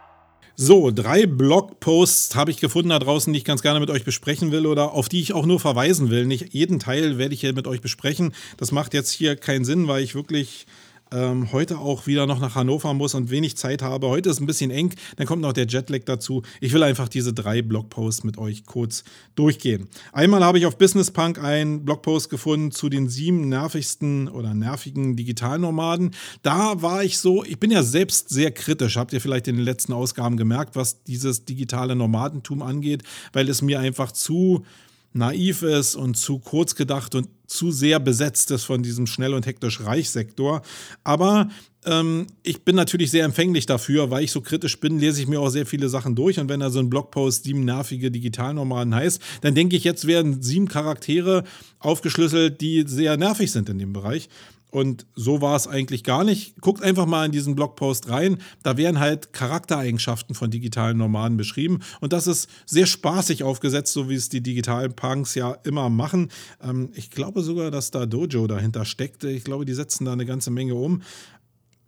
[0.57, 4.51] So, drei Blogposts habe ich gefunden da draußen, die ich ganz gerne mit euch besprechen
[4.51, 6.27] will oder auf die ich auch nur verweisen will.
[6.27, 8.35] Nicht jeden Teil werde ich hier mit euch besprechen.
[8.57, 10.67] Das macht jetzt hier keinen Sinn, weil ich wirklich
[11.13, 14.09] ähm, heute auch wieder noch nach Hannover muss und wenig Zeit habe.
[14.09, 16.43] Heute ist ein bisschen eng, dann kommt noch der Jetlag dazu.
[16.61, 19.89] Ich will einfach diese drei Blogposts mit euch kurz durchgehen.
[20.13, 25.17] Einmal habe ich auf Business Punk einen Blogpost gefunden zu den sieben nervigsten oder nervigen
[25.17, 26.13] Digitalnomaden.
[26.43, 29.65] Da war ich so, ich bin ja selbst sehr kritisch, habt ihr vielleicht in den
[29.65, 34.65] letzten Ausgaben gemerkt, was dieses digitale Nomadentum angeht, weil es mir einfach zu
[35.13, 39.45] naiv ist und zu kurz gedacht und zu sehr besetzt ist von diesem schnell und
[39.45, 40.63] hektisch Reichsektor.
[41.03, 41.49] Aber
[41.85, 45.41] ähm, ich bin natürlich sehr empfänglich dafür, weil ich so kritisch bin, lese ich mir
[45.41, 46.39] auch sehr viele Sachen durch.
[46.39, 50.43] Und wenn da so ein Blogpost sieben nervige Digitalnomaden heißt, dann denke ich, jetzt werden
[50.43, 51.45] sieben Charaktere
[51.81, 54.29] aufgeschlüsselt, die sehr nervig sind in dem Bereich.
[54.71, 56.61] Und so war es eigentlich gar nicht.
[56.61, 58.39] Guckt einfach mal in diesen Blogpost rein.
[58.63, 61.81] Da werden halt Charaktereigenschaften von digitalen Nomaden beschrieben.
[62.01, 66.31] Und das ist sehr spaßig aufgesetzt, so wie es die digitalen Punks ja immer machen.
[66.63, 69.25] Ähm, ich glaube sogar, dass da Dojo dahinter steckt.
[69.25, 71.03] Ich glaube, die setzen da eine ganze Menge um.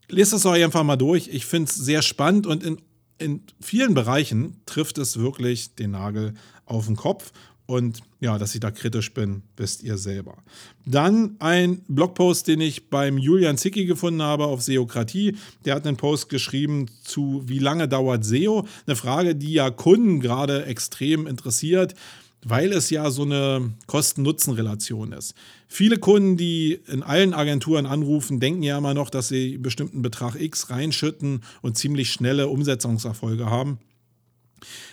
[0.09, 1.29] Lest es euch einfach mal durch.
[1.29, 2.79] Ich finde es sehr spannend und in,
[3.19, 6.35] in vielen Bereichen trifft es wirklich den Nagel
[6.67, 7.33] auf den Kopf.
[7.67, 10.37] Und ja, dass ich da kritisch bin, wisst ihr selber.
[10.85, 15.37] Dann ein Blogpost, den ich beim Julian Zicki gefunden habe auf Seokratie.
[15.65, 18.67] Der hat einen Post geschrieben zu Wie lange dauert SEO?
[18.87, 21.95] Eine Frage, die ja Kunden gerade extrem interessiert,
[22.45, 25.35] weil es ja so eine Kosten-Nutzen-Relation ist.
[25.69, 30.35] Viele Kunden, die in allen Agenturen anrufen, denken ja immer noch, dass sie bestimmten Betrag
[30.35, 33.79] X reinschütten und ziemlich schnelle Umsetzungserfolge haben.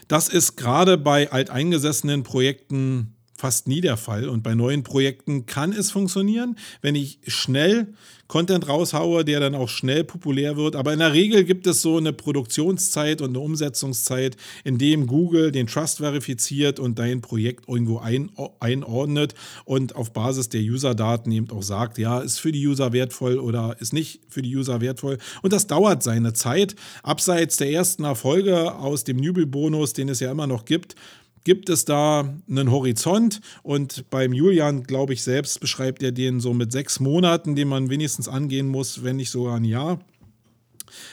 [0.07, 4.27] Das ist gerade bei alteingesessenen Projekten fast nie der Fall.
[4.27, 7.93] Und bei neuen Projekten kann es funktionieren, wenn ich schnell
[8.27, 10.75] Content raushaue, der dann auch schnell populär wird.
[10.75, 15.51] Aber in der Regel gibt es so eine Produktionszeit und eine Umsetzungszeit, in dem Google
[15.51, 19.33] den Trust verifiziert und dein Projekt irgendwo ein, einordnet
[19.65, 23.75] und auf Basis der User-Daten eben auch sagt, ja, ist für die User wertvoll oder
[23.79, 25.17] ist nicht für die User wertvoll.
[25.41, 26.75] Und das dauert seine Zeit.
[27.01, 30.95] Abseits der ersten Erfolge aus dem Newbie-Bonus, den es ja immer noch gibt,
[31.43, 36.53] gibt es da einen Horizont und beim Julian, glaube ich, selbst beschreibt er den so
[36.53, 39.99] mit sechs Monaten, den man wenigstens angehen muss, wenn nicht sogar ein Jahr.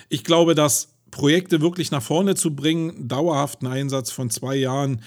[0.08, 5.02] Ich glaube, dass Projekte wirklich nach vorne zu bringen, dauerhaften Einsatz von zwei Jahren,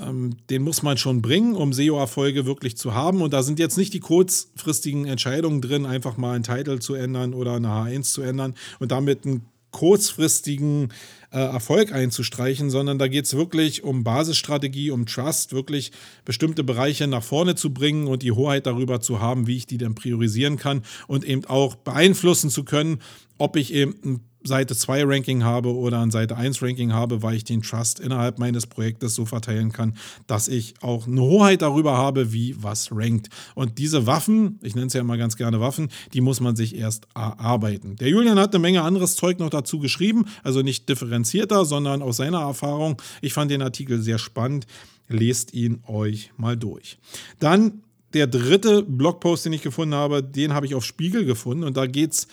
[0.00, 3.22] ähm, den muss man schon bringen, um SEO-Erfolge wirklich zu haben.
[3.22, 7.34] Und da sind jetzt nicht die kurzfristigen Entscheidungen drin, einfach mal einen Titel zu ändern
[7.34, 10.90] oder eine H1 zu ändern und damit einen kurzfristigen
[11.30, 15.92] äh, Erfolg einzustreichen, sondern da geht es wirklich um Basisstrategie, um Trust, wirklich
[16.24, 19.78] bestimmte Bereiche nach vorne zu bringen und die Hoheit darüber zu haben, wie ich die
[19.78, 23.00] denn priorisieren kann und eben auch beeinflussen zu können,
[23.38, 27.34] ob ich eben ein Seite 2 Ranking habe oder ein Seite 1 Ranking habe, weil
[27.34, 29.96] ich den Trust innerhalb meines Projektes so verteilen kann,
[30.26, 33.28] dass ich auch eine Hoheit darüber habe, wie was rankt.
[33.54, 36.76] Und diese Waffen, ich nenne es ja immer ganz gerne Waffen, die muss man sich
[36.76, 37.96] erst erarbeiten.
[37.96, 42.18] Der Julian hat eine Menge anderes Zeug noch dazu geschrieben, also nicht differenzierter, sondern aus
[42.18, 43.00] seiner Erfahrung.
[43.20, 44.66] Ich fand den Artikel sehr spannend.
[45.10, 46.98] Lest ihn euch mal durch.
[47.38, 51.76] Dann der dritte Blogpost, den ich gefunden habe, den habe ich auf Spiegel gefunden und
[51.76, 52.28] da geht es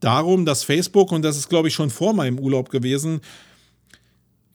[0.00, 3.20] darum, dass Facebook, und das ist glaube ich schon vor meinem Urlaub gewesen,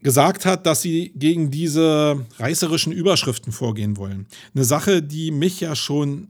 [0.01, 4.27] gesagt hat, dass sie gegen diese reißerischen Überschriften vorgehen wollen.
[4.53, 6.27] Eine Sache, die mich ja schon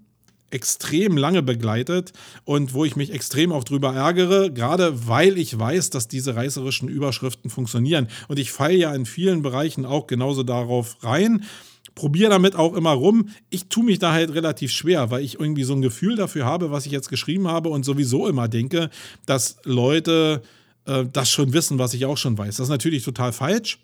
[0.49, 2.13] extrem lange begleitet
[2.45, 6.87] und wo ich mich extrem auch drüber ärgere, gerade weil ich weiß, dass diese reißerischen
[6.87, 8.07] Überschriften funktionieren.
[8.29, 11.43] Und ich falle ja in vielen Bereichen auch genauso darauf rein.
[11.95, 13.29] Probiere damit auch immer rum.
[13.49, 16.69] Ich tue mich da halt relativ schwer, weil ich irgendwie so ein Gefühl dafür habe,
[16.69, 18.89] was ich jetzt geschrieben habe und sowieso immer denke,
[19.25, 20.41] dass Leute
[20.85, 22.57] äh, das schon wissen, was ich auch schon weiß.
[22.57, 23.79] Das ist natürlich total falsch.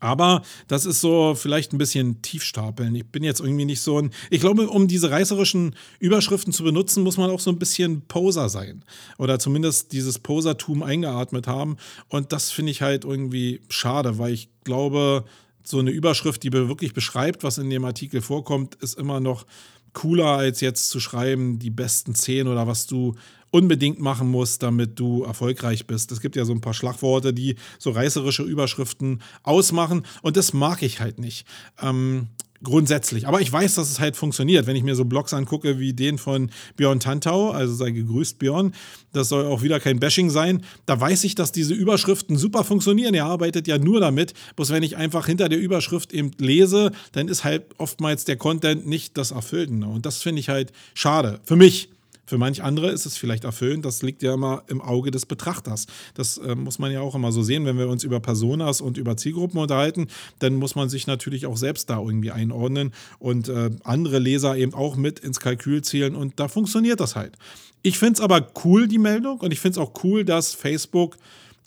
[0.00, 2.94] Aber das ist so vielleicht ein bisschen tiefstapeln.
[2.94, 4.12] Ich bin jetzt irgendwie nicht so ein.
[4.30, 8.48] Ich glaube, um diese reißerischen Überschriften zu benutzen, muss man auch so ein bisschen Poser
[8.48, 8.84] sein.
[9.18, 11.78] Oder zumindest dieses Posertum eingeatmet haben.
[12.08, 15.24] Und das finde ich halt irgendwie schade, weil ich glaube,
[15.68, 19.46] so eine Überschrift, die wirklich beschreibt, was in dem Artikel vorkommt, ist immer noch
[19.92, 23.14] cooler, als jetzt zu schreiben, die besten zehn oder was du
[23.50, 26.12] unbedingt machen musst, damit du erfolgreich bist.
[26.12, 30.82] Es gibt ja so ein paar Schlagworte, die so reißerische Überschriften ausmachen und das mag
[30.82, 31.46] ich halt nicht.
[31.80, 32.28] Ähm,
[32.62, 33.28] grundsätzlich.
[33.28, 34.66] Aber ich weiß, dass es halt funktioniert.
[34.66, 38.74] Wenn ich mir so Blogs angucke wie den von Björn Tantau, also sei gegrüßt Björn,
[39.12, 43.14] das soll auch wieder kein Bashing sein, da weiß ich, dass diese Überschriften super funktionieren.
[43.14, 44.34] Er arbeitet ja nur damit.
[44.56, 48.86] Bloß wenn ich einfach hinter der Überschrift eben lese, dann ist halt oftmals der Content
[48.86, 49.86] nicht das Erfüllende.
[49.86, 51.40] Und das finde ich halt schade.
[51.44, 51.90] Für mich.
[52.28, 53.86] Für manch andere ist es vielleicht erfüllend.
[53.86, 55.86] Das liegt ja immer im Auge des Betrachters.
[56.12, 58.98] Das äh, muss man ja auch immer so sehen, wenn wir uns über Personas und
[58.98, 60.08] über Zielgruppen unterhalten.
[60.38, 64.74] Dann muss man sich natürlich auch selbst da irgendwie einordnen und äh, andere Leser eben
[64.74, 66.14] auch mit ins Kalkül zählen.
[66.14, 67.38] Und da funktioniert das halt.
[67.80, 69.40] Ich finde es aber cool, die Meldung.
[69.40, 71.16] Und ich finde es auch cool, dass Facebook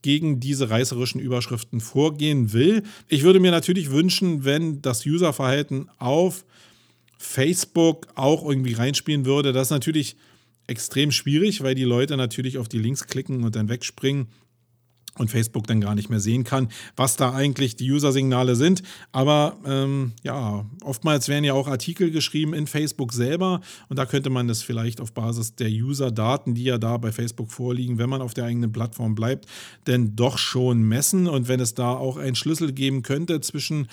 [0.04, 2.84] gegen diese reißerischen Überschriften vorgehen will.
[3.08, 6.46] Ich würde mir natürlich wünschen, wenn das Userverhalten auf
[7.18, 9.54] Facebook auch irgendwie reinspielen würde.
[9.54, 10.18] Das ist natürlich
[10.72, 14.28] extrem schwierig, weil die Leute natürlich auf die Links klicken und dann wegspringen
[15.18, 18.82] und Facebook dann gar nicht mehr sehen kann, was da eigentlich die User-Signale sind.
[19.12, 24.30] Aber ähm, ja, oftmals werden ja auch Artikel geschrieben in Facebook selber und da könnte
[24.30, 28.22] man das vielleicht auf Basis der User-Daten, die ja da bei Facebook vorliegen, wenn man
[28.22, 29.48] auf der eigenen Plattform bleibt,
[29.86, 31.28] denn doch schon messen.
[31.28, 33.88] Und wenn es da auch einen Schlüssel geben könnte zwischen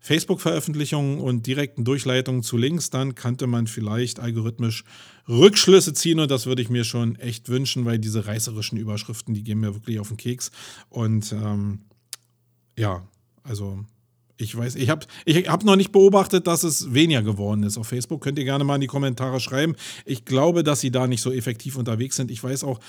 [0.00, 4.84] Facebook-Veröffentlichungen und direkten Durchleitungen zu Links, dann könnte man vielleicht algorithmisch
[5.28, 9.44] Rückschlüsse ziehen und das würde ich mir schon echt wünschen, weil diese reißerischen Überschriften, die
[9.44, 10.50] gehen mir wirklich auf den Keks.
[10.88, 11.80] Und ähm,
[12.78, 13.06] ja,
[13.42, 13.84] also
[14.38, 17.86] ich weiß, ich habe ich hab noch nicht beobachtet, dass es weniger geworden ist auf
[17.86, 18.22] Facebook.
[18.22, 19.76] Könnt ihr gerne mal in die Kommentare schreiben.
[20.06, 22.30] Ich glaube, dass sie da nicht so effektiv unterwegs sind.
[22.30, 22.80] Ich weiß auch,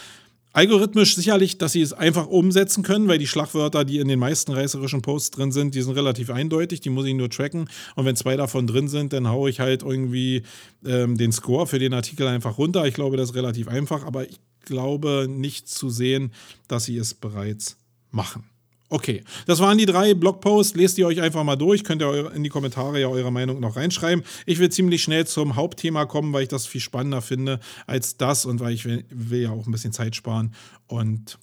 [0.53, 4.51] Algorithmisch sicherlich, dass sie es einfach umsetzen können, weil die Schlagwörter, die in den meisten
[4.51, 7.69] reißerischen Posts drin sind, die sind relativ eindeutig, die muss ich nur tracken.
[7.95, 10.43] Und wenn zwei davon drin sind, dann haue ich halt irgendwie
[10.85, 12.85] ähm, den Score für den Artikel einfach runter.
[12.85, 16.33] Ich glaube, das ist relativ einfach, aber ich glaube nicht zu sehen,
[16.67, 17.77] dass sie es bereits
[18.11, 18.50] machen.
[18.91, 20.75] Okay, das waren die drei Blogposts.
[20.75, 21.85] Lest ihr euch einfach mal durch.
[21.85, 24.25] Könnt ihr in die Kommentare ja eure Meinung noch reinschreiben.
[24.45, 28.43] Ich will ziemlich schnell zum Hauptthema kommen, weil ich das viel spannender finde als das
[28.43, 30.53] und weil ich will, will ja auch ein bisschen Zeit sparen.
[30.87, 31.39] Und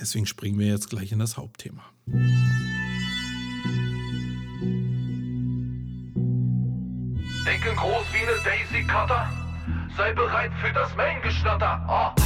[0.00, 1.84] deswegen springen wir jetzt gleich in das Hauptthema.
[7.46, 9.30] Denken groß wie eine Daisy Cutter.
[9.96, 11.86] Sei bereit für das Main-Geschnatter.
[11.86, 12.16] Ah.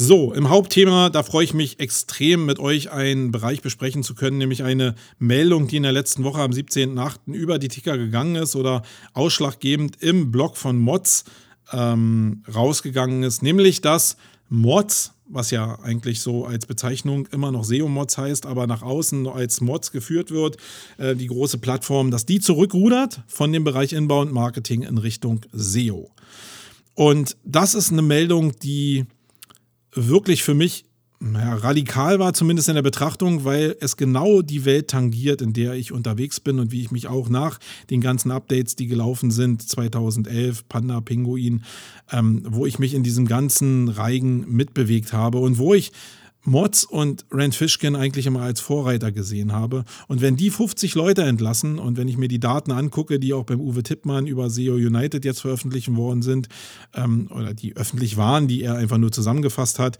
[0.00, 4.38] So, im Hauptthema, da freue ich mich extrem, mit euch einen Bereich besprechen zu können,
[4.38, 7.32] nämlich eine Meldung, die in der letzten Woche am 17.08.
[7.32, 8.82] über die Ticker gegangen ist oder
[9.12, 11.24] ausschlaggebend im Blog von Mods
[11.72, 14.16] ähm, rausgegangen ist, nämlich dass
[14.48, 19.60] Mods, was ja eigentlich so als Bezeichnung immer noch SEO-Mods heißt, aber nach außen als
[19.60, 20.58] Mods geführt wird,
[20.98, 26.12] äh, die große Plattform, dass die zurückrudert von dem Bereich Inbound Marketing in Richtung SEO.
[26.94, 29.04] Und das ist eine Meldung, die
[30.06, 30.84] wirklich für mich
[31.20, 35.74] naja, radikal war, zumindest in der Betrachtung, weil es genau die Welt tangiert, in der
[35.74, 37.58] ich unterwegs bin und wie ich mich auch nach
[37.90, 41.64] den ganzen Updates, die gelaufen sind, 2011, Panda, Pinguin,
[42.12, 45.90] ähm, wo ich mich in diesem ganzen Reigen mitbewegt habe und wo ich
[46.48, 49.84] Mods und Rand Fishkin eigentlich immer als Vorreiter gesehen habe.
[50.08, 53.44] Und wenn die 50 Leute entlassen und wenn ich mir die Daten angucke, die auch
[53.44, 56.48] beim Uwe Tippmann über SEO United jetzt veröffentlicht worden sind,
[56.94, 59.98] ähm, oder die öffentlich waren, die er einfach nur zusammengefasst hat,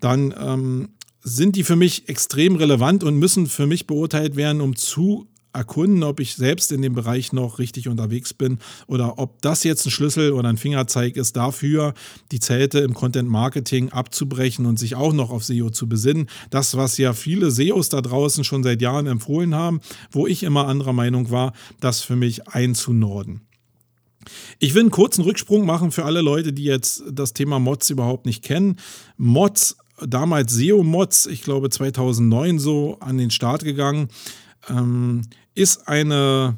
[0.00, 0.88] dann ähm,
[1.22, 6.02] sind die für mich extrem relevant und müssen für mich beurteilt werden, um zu erkunden,
[6.02, 9.90] ob ich selbst in dem Bereich noch richtig unterwegs bin oder ob das jetzt ein
[9.90, 11.94] Schlüssel oder ein Fingerzeig ist dafür,
[12.30, 16.28] die Zelte im Content Marketing abzubrechen und sich auch noch auf SEO zu besinnen.
[16.50, 20.66] Das, was ja viele SEOs da draußen schon seit Jahren empfohlen haben, wo ich immer
[20.66, 23.42] anderer Meinung war, das für mich einzunorden.
[24.58, 28.26] Ich will einen kurzen Rücksprung machen für alle Leute, die jetzt das Thema Mods überhaupt
[28.26, 28.76] nicht kennen.
[29.16, 34.08] Mods, damals SEO-Mods, ich glaube 2009 so an den Start gegangen,
[34.68, 35.22] ähm,
[35.54, 36.56] ist eine,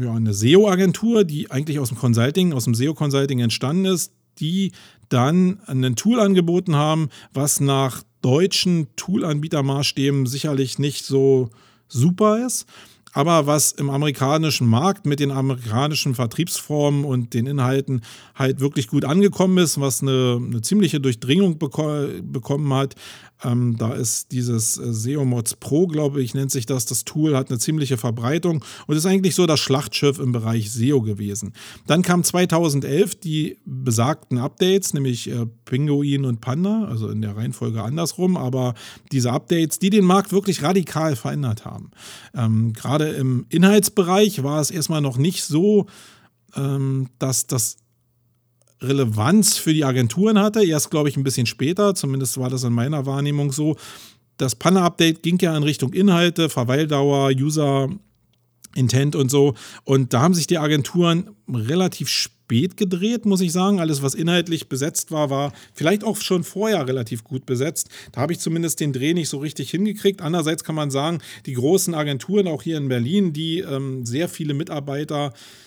[0.00, 4.72] ja, eine SEO-Agentur, die eigentlich aus dem Consulting, aus dem SEO-Consulting entstanden ist, die
[5.08, 11.50] dann ein Tool angeboten haben, was nach deutschen Toolanbietermaßstäben sicherlich nicht so
[11.88, 12.66] super ist
[13.14, 18.02] aber was im amerikanischen Markt mit den amerikanischen Vertriebsformen und den Inhalten
[18.34, 22.96] halt wirklich gut angekommen ist, was eine, eine ziemliche Durchdringung beko bekommen hat.
[23.44, 26.86] Ähm, da ist dieses äh, SEO Mods Pro, glaube ich, nennt sich das.
[26.86, 31.02] Das Tool hat eine ziemliche Verbreitung und ist eigentlich so das Schlachtschiff im Bereich SEO
[31.02, 31.52] gewesen.
[31.86, 37.82] Dann kam 2011 die besagten Updates, nämlich äh, Pinguin und Panda, also in der Reihenfolge
[37.82, 38.74] andersrum, aber
[39.12, 41.90] diese Updates, die den Markt wirklich radikal verändert haben.
[42.34, 45.86] Ähm, Gerade im Inhaltsbereich war es erstmal noch nicht so,
[46.56, 47.76] ähm, dass das
[48.86, 50.64] Relevanz für die Agenturen hatte.
[50.64, 53.76] Erst, glaube ich, ein bisschen später, zumindest war das in meiner Wahrnehmung so.
[54.36, 57.88] Das Panna-Update ging ja in Richtung Inhalte, Verweildauer, User,
[58.74, 59.54] Intent und so.
[59.84, 63.80] Und da haben sich die Agenturen relativ spät gedreht, muss ich sagen.
[63.80, 67.88] Alles, was inhaltlich besetzt war, war vielleicht auch schon vorher relativ gut besetzt.
[68.12, 70.20] Da habe ich zumindest den Dreh nicht so richtig hingekriegt.
[70.20, 74.54] Andererseits kann man sagen, die großen Agenturen, auch hier in Berlin, die ähm, sehr viele
[74.54, 75.63] Mitarbeiter äh,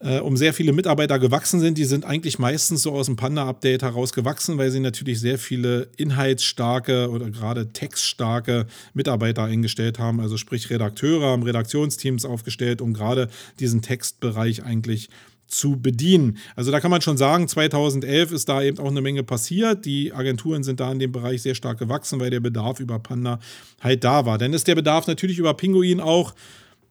[0.00, 1.76] um sehr viele Mitarbeiter gewachsen sind.
[1.76, 5.88] Die sind eigentlich meistens so aus dem Panda-Update heraus gewachsen, weil sie natürlich sehr viele
[5.96, 10.20] inhaltsstarke oder gerade textstarke Mitarbeiter eingestellt haben.
[10.20, 15.10] Also sprich Redakteure haben Redaktionsteams aufgestellt, um gerade diesen Textbereich eigentlich
[15.50, 16.38] zu bedienen.
[16.56, 19.84] Also da kann man schon sagen, 2011 ist da eben auch eine Menge passiert.
[19.84, 23.40] Die Agenturen sind da in dem Bereich sehr stark gewachsen, weil der Bedarf über Panda
[23.80, 24.38] halt da war.
[24.38, 26.34] Dann ist der Bedarf natürlich über Pinguin auch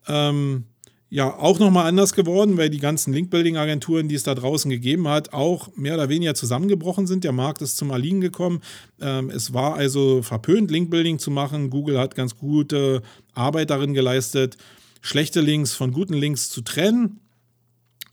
[0.07, 0.65] ähm,
[1.09, 5.33] ja auch nochmal anders geworden, weil die ganzen Link-Building-Agenturen, die es da draußen gegeben hat,
[5.33, 7.23] auch mehr oder weniger zusammengebrochen sind.
[7.23, 8.61] Der Markt ist zum Erliegen gekommen.
[9.01, 11.71] Ähm, es war also verpönt, Link-Building zu machen.
[11.71, 13.01] Google hat ganz gute
[13.33, 14.57] Arbeit darin geleistet,
[15.01, 17.19] schlechte Links von guten Links zu trennen.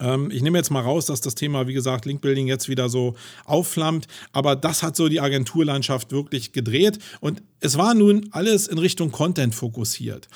[0.01, 3.15] Ähm, ich nehme jetzt mal raus, dass das Thema, wie gesagt, Link-Building jetzt wieder so
[3.45, 4.07] aufflammt.
[4.33, 6.99] Aber das hat so die Agenturlandschaft wirklich gedreht.
[7.21, 10.29] Und es war nun alles in Richtung Content fokussiert.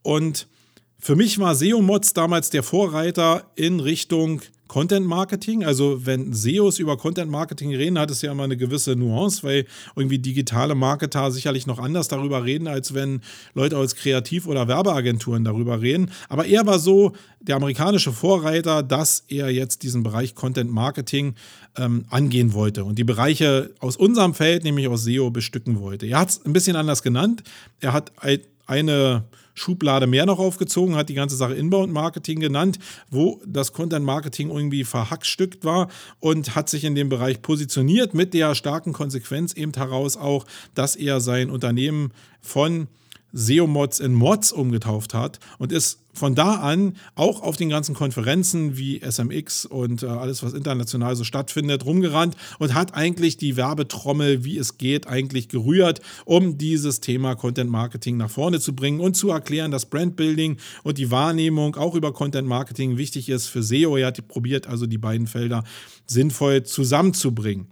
[0.00, 0.46] Und
[1.06, 5.64] für mich war SEO-Mods damals der Vorreiter in Richtung Content Marketing.
[5.64, 9.66] Also wenn SEOs über Content Marketing reden, hat es ja immer eine gewisse Nuance, weil
[9.94, 13.20] irgendwie digitale Marketer sicherlich noch anders darüber reden, als wenn
[13.54, 16.10] Leute aus Kreativ- oder Werbeagenturen darüber reden.
[16.28, 21.36] Aber er war so der amerikanische Vorreiter, dass er jetzt diesen Bereich Content Marketing
[21.76, 26.06] ähm, angehen wollte und die Bereiche aus unserem Feld, nämlich aus SEO, bestücken wollte.
[26.06, 27.44] Er hat es ein bisschen anders genannt.
[27.78, 28.10] Er hat
[28.66, 29.22] eine
[29.56, 32.78] Schublade mehr noch aufgezogen, hat die ganze Sache Inbound Marketing genannt,
[33.10, 35.88] wo das Content Marketing irgendwie verhackstückt war
[36.20, 40.94] und hat sich in dem Bereich positioniert mit der starken Konsequenz eben heraus auch, dass
[40.94, 42.86] er sein Unternehmen von
[43.36, 48.78] SEO-Mods in Mods umgetauft hat und ist von da an auch auf den ganzen Konferenzen
[48.78, 54.42] wie SMX und äh, alles, was international so stattfindet, rumgerannt und hat eigentlich die Werbetrommel,
[54.42, 59.14] wie es geht, eigentlich gerührt, um dieses Thema Content Marketing nach vorne zu bringen und
[59.14, 63.96] zu erklären, dass Brandbuilding und die Wahrnehmung auch über Content Marketing wichtig ist für SEO.
[63.96, 65.62] Er hat probiert, also die beiden Felder
[66.06, 67.66] sinnvoll zusammenzubringen.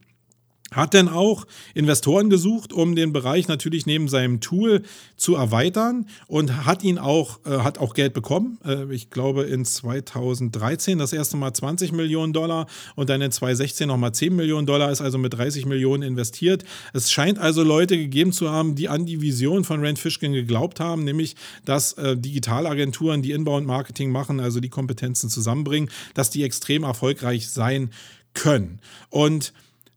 [0.72, 4.82] Hat dann auch Investoren gesucht, um den Bereich natürlich neben seinem Tool
[5.16, 8.58] zu erweitern und hat ihn auch, äh, hat auch Geld bekommen.
[8.64, 13.86] Äh, ich glaube in 2013 das erste Mal 20 Millionen Dollar und dann in 2016
[13.86, 16.64] nochmal 10 Millionen Dollar, ist also mit 30 Millionen investiert.
[16.92, 20.80] Es scheint also Leute gegeben zu haben, die an die Vision von Rand Fishkin geglaubt
[20.80, 26.82] haben, nämlich dass äh, Digitalagenturen, die Inbound-Marketing machen, also die Kompetenzen zusammenbringen, dass die extrem
[26.82, 27.90] erfolgreich sein
[28.34, 28.80] können.
[29.10, 29.52] Und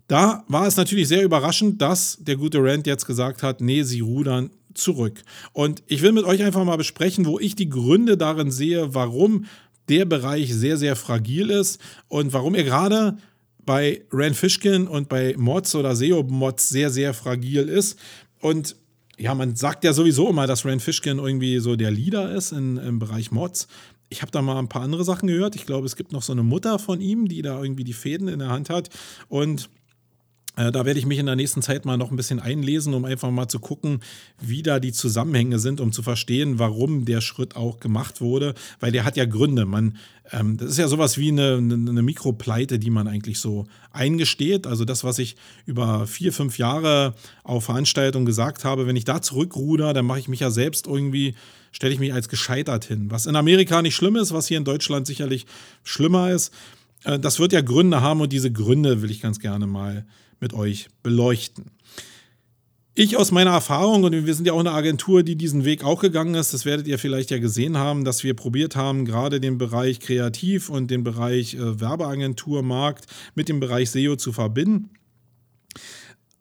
[0.08, 4.00] da war es natürlich sehr überraschend, dass der gute Rand jetzt gesagt hat, nee, sie
[4.00, 5.22] rudern zurück.
[5.54, 9.46] Und ich will mit euch einfach mal besprechen, wo ich die Gründe darin sehe, warum
[9.90, 13.18] der Bereich sehr, sehr fragil ist und warum er gerade
[13.66, 18.00] bei Rand Fishkin und bei Mods oder SEO-Mods sehr, sehr fragil ist.
[18.40, 18.76] Und
[19.18, 22.78] ja, man sagt ja sowieso immer, dass Rand Fishkin irgendwie so der Leader ist in,
[22.78, 23.68] im Bereich Mods.
[24.10, 25.56] Ich habe da mal ein paar andere Sachen gehört.
[25.56, 28.30] Ich glaube, es gibt noch so eine Mutter von ihm, die da irgendwie die Fäden
[28.30, 28.90] in der Hand hat.
[29.28, 29.70] Und
[30.58, 33.30] Da werde ich mich in der nächsten Zeit mal noch ein bisschen einlesen, um einfach
[33.30, 34.00] mal zu gucken,
[34.42, 38.92] wie da die Zusammenhänge sind, um zu verstehen, warum der Schritt auch gemacht wurde, weil
[38.92, 39.68] der hat ja Gründe.
[39.68, 39.98] Man,
[40.32, 44.66] ähm, das ist ja sowas wie eine, eine, eine Mikropleite, die man eigentlich so eingesteht.
[44.66, 45.36] Also das, was ich
[45.68, 50.28] über vier, fünf Jahre auf Veranstaltungen gesagt habe, wenn ich da zurückruder, dann mache ich
[50.28, 51.36] mich ja selbst irgendwie,
[51.72, 53.12] stelle ich mich als gescheitert hin.
[53.12, 55.46] Was in Amerika nicht schlimm ist, was hier in Deutschland sicherlich
[55.84, 56.52] schlimmer ist.
[57.04, 60.04] Äh, Das wird ja Gründe haben und diese Gründe will ich ganz gerne mal
[60.40, 61.72] mit euch beleuchten.
[63.00, 66.02] Ich aus meiner Erfahrung, und wir sind ja auch eine Agentur, die diesen Weg auch
[66.02, 69.60] gegangen ist, das werdet ihr vielleicht ja gesehen haben, dass wir probiert haben, gerade den
[69.60, 74.90] Bereich Kreativ und den Bereich äh, Werbeagentur, Markt mit dem Bereich SEO zu verbinden.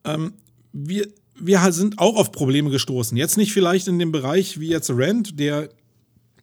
[0.04, 0.32] Ähm,
[0.72, 1.06] wir,
[1.38, 3.18] wir sind auch auf Probleme gestoßen.
[3.18, 5.68] Jetzt nicht vielleicht in dem Bereich wie jetzt Rent, der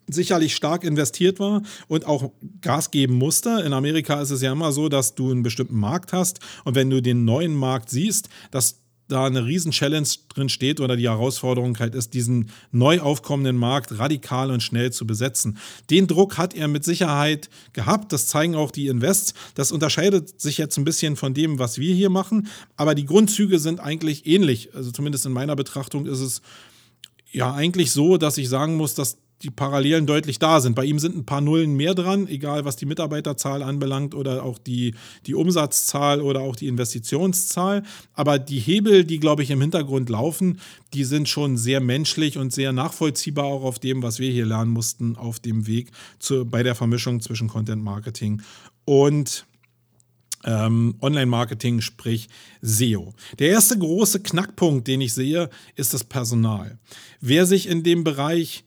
[0.07, 2.31] sicherlich stark investiert war und auch
[2.61, 3.61] Gas geben musste.
[3.65, 6.89] In Amerika ist es ja immer so, dass du einen bestimmten Markt hast und wenn
[6.89, 11.77] du den neuen Markt siehst, dass da eine riesen Challenge drin steht oder die Herausforderung
[11.79, 15.57] halt ist, diesen neu aufkommenden Markt radikal und schnell zu besetzen.
[15.89, 18.13] Den Druck hat er mit Sicherheit gehabt.
[18.13, 19.33] Das zeigen auch die Invests.
[19.55, 22.47] Das unterscheidet sich jetzt ein bisschen von dem, was wir hier machen.
[22.75, 24.73] Aber die Grundzüge sind eigentlich ähnlich.
[24.73, 26.41] Also zumindest in meiner Betrachtung ist es
[27.31, 30.75] ja eigentlich so, dass ich sagen muss, dass die Parallelen deutlich da sind.
[30.75, 34.57] Bei ihm sind ein paar Nullen mehr dran, egal was die Mitarbeiterzahl anbelangt oder auch
[34.57, 37.83] die, die Umsatzzahl oder auch die Investitionszahl.
[38.13, 40.59] Aber die Hebel, die, glaube ich, im Hintergrund laufen,
[40.93, 44.71] die sind schon sehr menschlich und sehr nachvollziehbar auch auf dem, was wir hier lernen
[44.71, 48.41] mussten, auf dem Weg zu, bei der Vermischung zwischen Content Marketing
[48.85, 49.45] und
[50.45, 52.29] ähm, Online-Marketing, sprich
[52.61, 53.13] SEO.
[53.39, 56.77] Der erste große Knackpunkt, den ich sehe, ist das Personal.
[57.21, 58.63] Wer sich in dem Bereich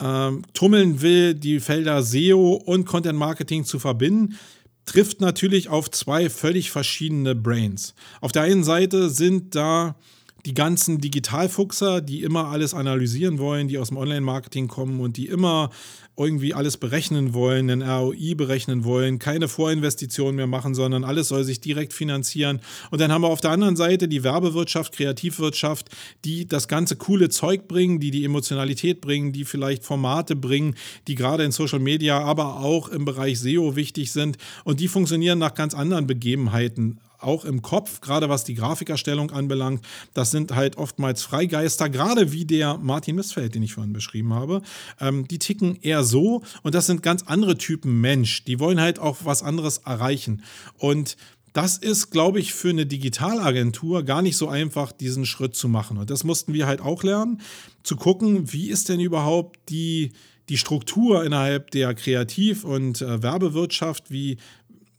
[0.00, 4.36] ähm, tummeln will, die Felder SEO und Content Marketing zu verbinden,
[4.84, 7.94] trifft natürlich auf zwei völlig verschiedene Brains.
[8.20, 9.96] Auf der einen Seite sind da
[10.44, 15.26] die ganzen Digitalfuchser, die immer alles analysieren wollen, die aus dem Online-Marketing kommen und die
[15.26, 15.70] immer
[16.16, 21.44] irgendwie alles berechnen wollen, einen ROI berechnen wollen, keine Vorinvestitionen mehr machen, sondern alles soll
[21.44, 22.60] sich direkt finanzieren.
[22.90, 25.90] Und dann haben wir auf der anderen Seite die Werbewirtschaft, Kreativwirtschaft,
[26.24, 30.76] die das ganze coole Zeug bringen, die die Emotionalität bringen, die vielleicht Formate bringen,
[31.08, 34.36] die gerade in Social Media, aber auch im Bereich SEO wichtig sind.
[34.62, 39.84] Und die funktionieren nach ganz anderen Begebenheiten auch im Kopf, gerade was die Grafikerstellung anbelangt.
[40.12, 44.62] Das sind halt oftmals Freigeister, gerade wie der Martin Missfeld, den ich vorhin beschrieben habe.
[45.00, 48.44] Ähm, die ticken eher so und das sind ganz andere Typen Mensch.
[48.44, 50.42] Die wollen halt auch was anderes erreichen.
[50.78, 51.16] Und
[51.54, 55.98] das ist, glaube ich, für eine Digitalagentur gar nicht so einfach, diesen Schritt zu machen.
[55.98, 57.40] Und das mussten wir halt auch lernen,
[57.84, 60.12] zu gucken, wie ist denn überhaupt die,
[60.48, 64.38] die Struktur innerhalb der Kreativ- und äh, Werbewirtschaft, wie,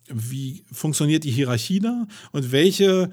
[0.08, 3.10] wie funktioniert die Hierarchie da und welche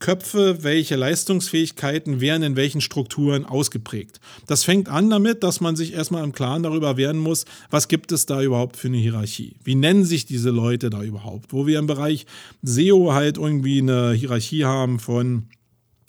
[0.00, 4.20] Köpfe, welche Leistungsfähigkeiten werden in welchen Strukturen ausgeprägt.
[4.46, 8.12] Das fängt an damit, dass man sich erstmal im Klaren darüber werden muss, was gibt
[8.12, 9.56] es da überhaupt für eine Hierarchie?
[9.64, 11.52] Wie nennen sich diese Leute da überhaupt?
[11.52, 12.26] Wo wir im Bereich
[12.62, 15.44] SEO halt irgendwie eine Hierarchie haben von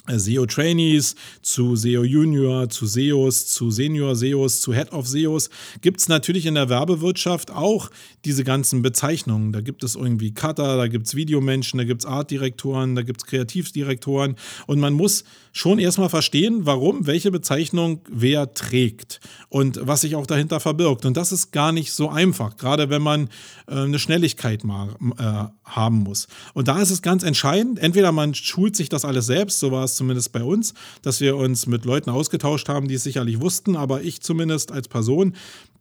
[0.08, 5.50] SEO-Trainees zu SEO Junior, zu SEOs, zu Senior SEOs, zu Head of SEOs,
[5.82, 7.90] gibt es natürlich in der Werbewirtschaft auch
[8.24, 9.52] diese ganzen Bezeichnungen.
[9.52, 13.22] Da gibt es irgendwie Cutter, da gibt es Videomenschen, da gibt es Artdirektoren, da gibt
[13.22, 14.36] es Kreativdirektoren
[14.68, 15.24] und man muss
[15.56, 21.06] schon erstmal verstehen, warum welche Bezeichnung wer trägt und was sich auch dahinter verbirgt.
[21.06, 23.30] Und das ist gar nicht so einfach, gerade wenn man
[23.68, 26.28] äh, eine Schnelligkeit mal, äh, haben muss.
[26.54, 29.86] Und da ist es ganz entscheidend, entweder man schult sich das alles selbst, so war
[29.86, 33.78] es zumindest bei uns, dass wir uns mit Leuten ausgetauscht haben, die es sicherlich wussten,
[33.78, 35.36] aber ich zumindest als Person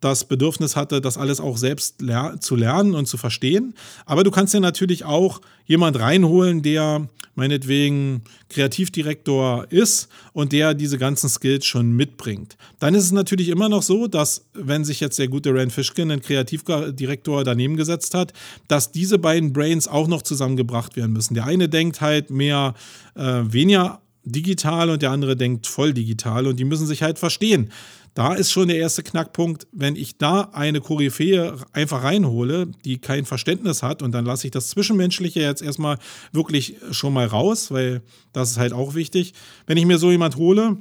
[0.04, 3.74] das Bedürfnis hatte, das alles auch selbst ler zu lernen und zu verstehen.
[4.04, 10.98] Aber du kannst dir natürlich auch jemand reinholen, der meinetwegen Kreativdirektor ist und der diese
[10.98, 12.56] ganzen Skills schon mitbringt.
[12.78, 16.10] Dann ist es natürlich immer noch so, dass wenn sich jetzt der gute Rand Fishkin,
[16.10, 18.34] ein Kreativdirektor, daneben gesetzt hat,
[18.68, 21.34] dass diese beiden Brains auch noch zusammengebracht werden müssen.
[21.34, 22.74] Der eine denkt halt mehr,
[23.16, 27.70] äh, weniger digital und der andere denkt voll digital und die müssen sich halt verstehen.
[28.14, 33.24] Da ist schon der erste Knackpunkt, wenn ich da eine Koryphäe einfach reinhole, die kein
[33.24, 35.98] Verständnis hat und dann lasse ich das Zwischenmenschliche jetzt erstmal
[36.32, 38.02] wirklich schon mal raus, weil
[38.32, 39.34] das ist halt auch wichtig.
[39.66, 40.76] Wenn ich mir so jemand hole,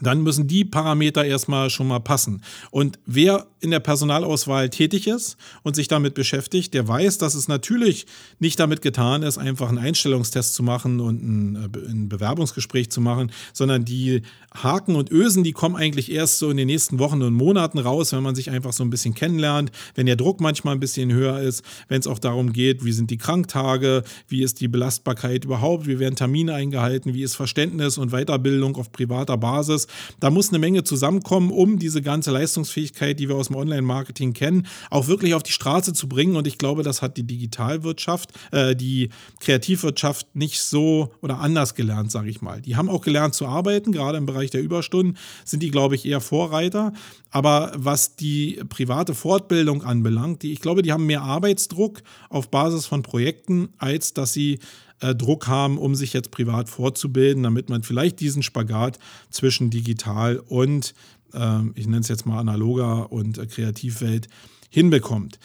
[0.00, 2.42] dann müssen die Parameter erstmal schon mal passen.
[2.70, 7.48] Und wer in der Personalauswahl tätig ist und sich damit beschäftigt, der weiß, dass es
[7.48, 8.06] natürlich
[8.38, 13.00] nicht damit getan ist, einfach einen Einstellungstest zu machen und ein, äh, ein Bewerbungsgespräch zu
[13.00, 14.22] machen, sondern die
[14.54, 18.12] Haken und Ösen, die kommen eigentlich erst so in den nächsten Wochen und Monaten raus,
[18.12, 21.40] wenn man sich einfach so ein bisschen kennenlernt, wenn der Druck manchmal ein bisschen höher
[21.40, 25.86] ist, wenn es auch darum geht, wie sind die Kranktage, wie ist die Belastbarkeit überhaupt,
[25.86, 29.87] wie werden Termine eingehalten, wie ist Verständnis und Weiterbildung auf privater Basis.
[30.20, 34.66] Da muss eine Menge zusammenkommen, um diese ganze Leistungsfähigkeit, die wir aus dem Online-Marketing kennen,
[34.90, 36.36] auch wirklich auf die Straße zu bringen.
[36.36, 39.10] Und ich glaube, das hat die Digitalwirtschaft, äh, die
[39.40, 42.60] Kreativwirtschaft nicht so oder anders gelernt, sage ich mal.
[42.60, 46.04] Die haben auch gelernt zu arbeiten, gerade im Bereich der Überstunden sind die, glaube ich,
[46.04, 46.92] eher Vorreiter.
[47.30, 52.86] Aber was die private Fortbildung anbelangt, die, ich glaube, die haben mehr Arbeitsdruck auf Basis
[52.86, 54.58] von Projekten, als dass sie
[55.00, 58.98] äh, Druck haben, um sich jetzt privat fortzubilden, damit man vielleicht diesen Spagat
[59.30, 60.94] zwischen digital und,
[61.32, 64.28] äh, ich nenne es jetzt mal analoger und äh, Kreativwelt
[64.70, 65.38] hinbekommt.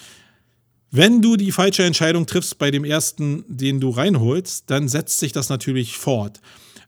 [0.92, 5.32] Wenn du die falsche Entscheidung triffst bei dem ersten, den du reinholst, dann setzt sich
[5.32, 6.40] das natürlich fort.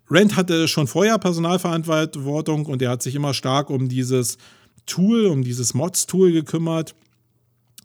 [0.09, 4.38] Rand hatte schon vorher Personalverantwortung und er hat sich immer stark um dieses
[4.86, 6.93] Tool, um dieses Mods-Tool gekümmert.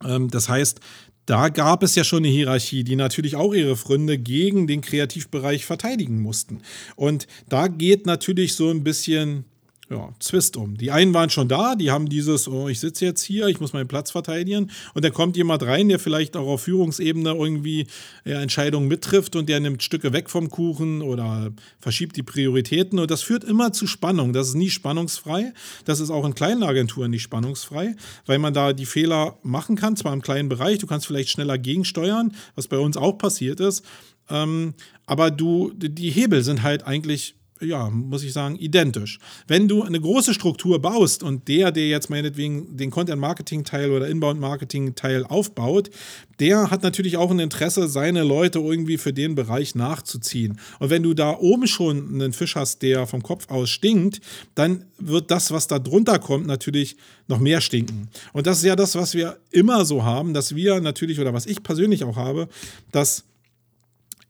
[0.05, 0.81] Ähm, das heißt,
[1.27, 5.64] da gab es ja schon eine Hierarchie, die natürlich auch ihre Freunde gegen den Kreativbereich
[5.64, 6.62] verteidigen mussten.
[6.97, 9.45] Und da geht natürlich so ein bisschen
[9.91, 10.76] ja, Zwist um.
[10.76, 13.72] Die einen waren schon da, die haben dieses, oh, ich sitze jetzt hier, ich muss
[13.72, 14.70] meinen Platz verteidigen.
[14.95, 17.88] Und dann kommt jemand rein, der vielleicht auch auf Führungsebene irgendwie
[18.24, 23.01] ja, Entscheidungen mittrifft und der nimmt Stücke weg vom Kuchen oder verschiebt die Prioritäten.
[23.01, 24.32] Und das führt immer zu Spannung.
[24.32, 25.53] Das ist nie spannungsfrei.
[25.86, 29.97] Das ist auch in kleinen Agenturen nicht spannungsfrei, weil man da die Fehler machen kann,
[29.97, 33.84] zwar im kleinen Bereich, du kannst vielleicht schneller gegensteuern, was bei uns auch passiert ist.
[34.28, 34.74] Ähm,
[35.07, 39.19] aber du, die Hebel sind halt eigentlich ja, muss ich sagen, identisch.
[39.47, 45.25] Wenn du eine große Struktur baust und der, der jetzt meinetwegen den Content-Marketing-Teil oder Inbound-Marketing-Teil
[45.25, 45.91] aufbaut,
[46.39, 50.59] der hat natürlich auch ein Interesse, seine Leute irgendwie für den Bereich nachzuziehen.
[50.79, 54.21] Und wenn du da oben schon einen Fisch hast, der vom Kopf aus stinkt,
[54.55, 56.97] dann wird das, was da drunter kommt, natürlich
[57.29, 58.09] noch mehr stinken.
[58.33, 61.47] Und das ist ja das, was wir immer so haben, dass wir natürlich, oder was
[61.47, 62.49] ich persönlich auch habe,
[62.91, 63.25] dass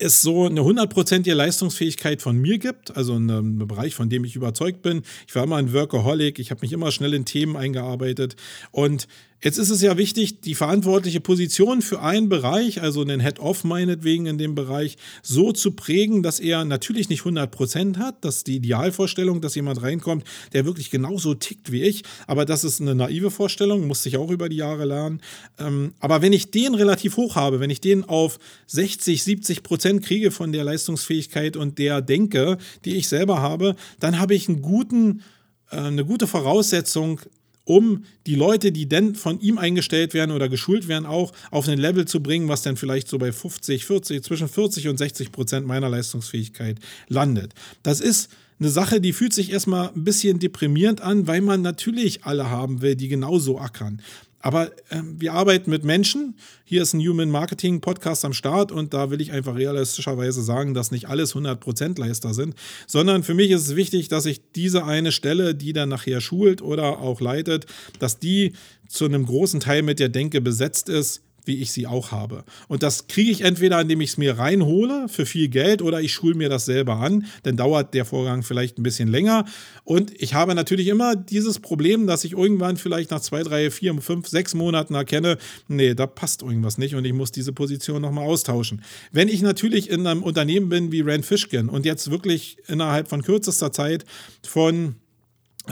[0.00, 4.34] es so eine hundertprozentige Leistungsfähigkeit von mir gibt, also in einem Bereich, von dem ich
[4.34, 5.02] überzeugt bin.
[5.28, 8.36] Ich war immer ein Workaholic, ich habe mich immer schnell in Themen eingearbeitet
[8.70, 9.06] und
[9.42, 14.26] Jetzt ist es ja wichtig, die verantwortliche Position für einen Bereich, also einen Head-Off meinetwegen
[14.26, 18.22] in dem Bereich, so zu prägen, dass er natürlich nicht 100% hat.
[18.22, 22.02] Das ist die Idealvorstellung, dass jemand reinkommt, der wirklich genauso tickt wie ich.
[22.26, 25.22] Aber das ist eine naive Vorstellung, musste ich auch über die Jahre lernen.
[25.58, 30.32] Ähm, aber wenn ich den relativ hoch habe, wenn ich den auf 60, 70% kriege
[30.32, 35.22] von der Leistungsfähigkeit und der Denke, die ich selber habe, dann habe ich einen guten
[35.70, 37.20] äh, eine gute Voraussetzung,
[37.64, 41.78] um die Leute, die denn von ihm eingestellt werden oder geschult werden, auch auf ein
[41.78, 45.66] Level zu bringen, was dann vielleicht so bei 50, 40, zwischen 40 und 60 Prozent
[45.66, 47.54] meiner Leistungsfähigkeit landet.
[47.82, 52.24] Das ist eine Sache, die fühlt sich erstmal ein bisschen deprimierend an, weil man natürlich
[52.24, 54.02] alle haben will, die genauso ackern.
[54.40, 56.34] Aber ähm, wir arbeiten mit Menschen.
[56.64, 60.72] Hier ist ein Human Marketing Podcast am Start und da will ich einfach realistischerweise sagen,
[60.72, 62.54] dass nicht alles 100% Leister sind,
[62.86, 66.62] sondern für mich ist es wichtig, dass ich diese eine Stelle, die dann nachher schult
[66.62, 67.66] oder auch leitet,
[67.98, 68.54] dass die
[68.88, 72.44] zu einem großen Teil mit der Denke besetzt ist, wie ich sie auch habe.
[72.68, 76.12] Und das kriege ich entweder, indem ich es mir reinhole für viel Geld oder ich
[76.12, 77.26] schule mir das selber an.
[77.42, 79.44] Dann dauert der Vorgang vielleicht ein bisschen länger.
[79.84, 84.00] Und ich habe natürlich immer dieses Problem, dass ich irgendwann vielleicht nach zwei, drei, vier,
[84.00, 85.38] fünf, sechs Monaten erkenne,
[85.68, 88.82] nee, da passt irgendwas nicht und ich muss diese Position nochmal austauschen.
[89.12, 93.22] Wenn ich natürlich in einem Unternehmen bin wie Rand Fishkin und jetzt wirklich innerhalb von
[93.22, 94.04] kürzester Zeit
[94.46, 94.96] von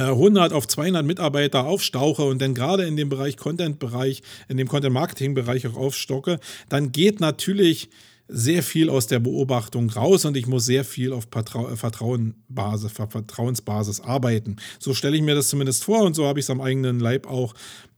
[0.04, 4.68] 100 äh, auf 200 Mitarbeiter aufstauche und dann gerade in dem Bereich Content-Bereich, in dem
[4.68, 6.38] Content-Marketing-Bereich auch aufstocke,
[6.68, 7.90] dann geht natürlich
[8.28, 14.00] sehr viel aus der Beobachtung raus und ich muss sehr viel auf Vertrau Vertrauenbasis, Vertrauensbasis
[14.00, 14.56] arbeiten.
[14.78, 17.26] So stelle ich mir das zumindest vor und so habe ich es am eigenen Leib
[17.26, 17.54] auch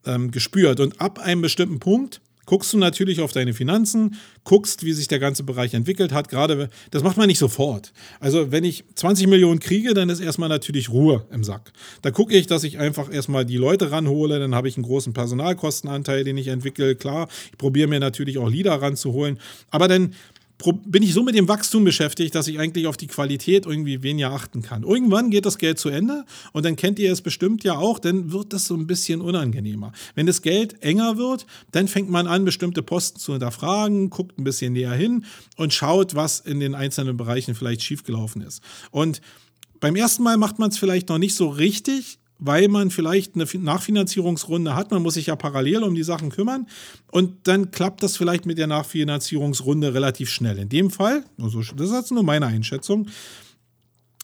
[0.07, 0.79] ähm, gespürt.
[0.79, 2.21] Und ab einem bestimmten Punkt
[2.51, 6.29] guckst du natürlich auf deine Finanzen, guckst, wie sich der ganze Bereich entwickelt hat.
[6.29, 7.93] Gerade, das macht man nicht sofort.
[8.19, 11.73] Also, wenn ich 20 Millionen kriege, dann ist erstmal natürlich Ruhe im Sack.
[12.03, 15.13] Da gucke ich, dass ich einfach erstmal die Leute ranhole, dann habe ich einen großen
[15.13, 16.97] Personalkostenanteil, den ich entwickle.
[16.97, 19.39] Klar, ich probiere mir natürlich auch Leader ranzuholen.
[19.71, 20.15] Aber dann
[20.85, 24.31] bin ich so mit dem Wachstum beschäftigt, dass ich eigentlich auf die Qualität irgendwie weniger
[24.31, 24.83] achten kann.
[24.83, 28.33] Irgendwann geht das Geld zu Ende und dann kennt ihr es bestimmt ja auch, dann
[28.33, 29.93] wird das so ein bisschen unangenehmer.
[30.15, 34.45] Wenn das Geld enger wird, dann fängt man an, bestimmte Posten zu hinterfragen, guckt ein
[34.45, 35.25] bisschen näher hin
[35.57, 38.63] und schaut, was in den einzelnen Bereichen vielleicht schiefgelaufen ist.
[38.91, 39.21] Und
[39.81, 43.47] beim ersten Mal macht man es vielleicht noch nicht so richtig, weil man vielleicht eine
[43.63, 44.91] Nachfinanzierungsrunde hat.
[44.91, 46.67] Man muss sich ja parallel um die Sachen kümmern.
[47.13, 50.59] Und dann klappt das vielleicht mit der Nachfinanzierungsrunde relativ schnell.
[50.59, 53.09] In dem Fall, also das ist jetzt nur meine Einschätzung,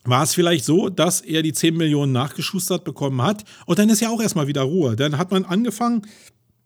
[0.04, 3.44] war es vielleicht so, dass er die 10 Millionen nachgeschustert bekommen hat.
[3.66, 4.96] Und dann ist ja auch erstmal wieder Ruhe.
[4.96, 6.02] Dann hat man angefangen,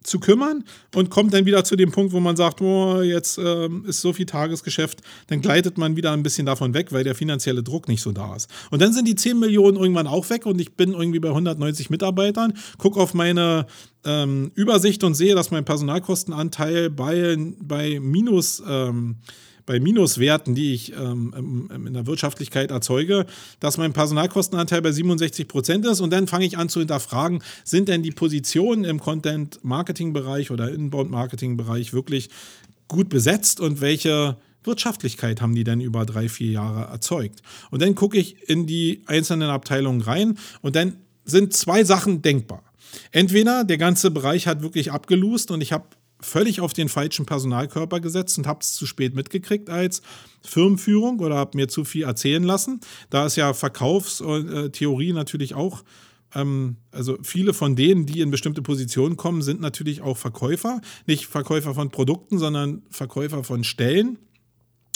[0.03, 3.85] zu kümmern und kommt dann wieder zu dem Punkt, wo man sagt, oh, jetzt ähm,
[3.87, 7.63] ist so viel Tagesgeschäft, dann gleitet man wieder ein bisschen davon weg, weil der finanzielle
[7.63, 8.49] Druck nicht so da ist.
[8.71, 11.91] Und dann sind die 10 Millionen irgendwann auch weg und ich bin irgendwie bei 190
[11.91, 13.67] Mitarbeitern, gucke auf meine
[14.05, 19.17] ähm, Übersicht und sehe, dass mein Personalkostenanteil bei, bei minus ähm,
[19.71, 23.25] bei Minuswerten, die ich ähm, in der Wirtschaftlichkeit erzeuge,
[23.61, 26.01] dass mein Personalkostenanteil bei 67 Prozent ist.
[26.01, 31.93] Und dann fange ich an zu hinterfragen, sind denn die Positionen im Content-Marketing-Bereich oder Inbound-Marketing-Bereich
[31.93, 32.31] wirklich
[32.89, 37.41] gut besetzt und welche Wirtschaftlichkeit haben die denn über drei, vier Jahre erzeugt?
[37.71, 42.65] Und dann gucke ich in die einzelnen Abteilungen rein und dann sind zwei Sachen denkbar.
[43.13, 45.85] Entweder der ganze Bereich hat wirklich abgelust und ich habe
[46.23, 50.03] völlig auf den falschen Personalkörper gesetzt und habe es zu spät mitgekriegt als
[50.43, 52.81] Firmenführung oder habe mir zu viel erzählen lassen.
[53.11, 55.83] Da ist ja Verkaufstheorie natürlich auch
[56.35, 60.81] ähm, also viele von denen, die in bestimmte Positionen kommen, sind natürlich auch Verkäufer.
[61.07, 64.19] Nicht Verkäufer von Produkten, sondern Verkäufer von Stellen.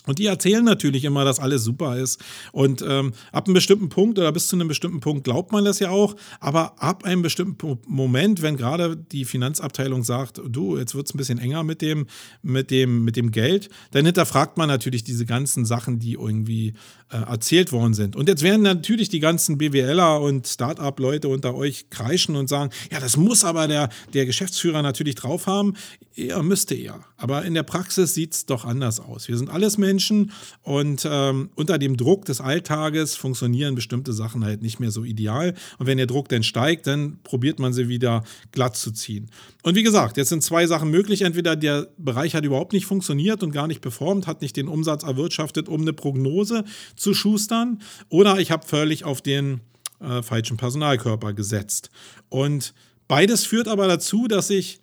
[0.07, 2.23] Und die erzählen natürlich immer, dass alles super ist.
[2.53, 5.79] Und ähm, ab einem bestimmten Punkt oder bis zu einem bestimmten Punkt glaubt man das
[5.79, 6.15] ja auch.
[6.41, 11.19] Aber ab einem bestimmten Moment, wenn gerade die Finanzabteilung sagt, du, jetzt wird es ein
[11.19, 12.07] bisschen enger mit dem,
[12.43, 16.75] mit, dem, mit dem Geld, dann hinterfragt man natürlich diese ganzen Sachen, die irgendwie
[17.15, 18.17] äh, erzählt worden sind.
[18.17, 22.99] Und jetzt werden natürlich die ganzen BWLer und Start-up-Leute unter euch kreischen und sagen, ja,
[22.99, 25.75] das muss aber der, der Geschäftsführer natürlich drauf haben.
[26.17, 27.05] Er müsste ja.
[27.17, 29.29] Aber in der Praxis sieht es doch anders aus.
[29.29, 34.63] Wir sind alles Menschen und ähm, unter dem Druck des Alltages funktionieren bestimmte Sachen halt
[34.63, 35.55] nicht mehr so ideal.
[35.79, 39.31] Und wenn der Druck dann steigt, dann probiert man sie wieder glatt zu ziehen.
[39.63, 41.23] Und wie gesagt, jetzt sind zwei Sachen möglich.
[41.23, 45.05] Entweder der Bereich hat überhaupt nicht funktioniert und gar nicht performt, hat nicht den Umsatz
[45.05, 46.65] erwirtschaftet, um eine Prognose
[46.97, 49.61] zu schustern, oder ich habe völlig auf den
[50.01, 51.91] äh, falschen Personalkörper gesetzt.
[52.29, 52.73] Und
[53.09, 54.81] beides führt aber dazu, dass ich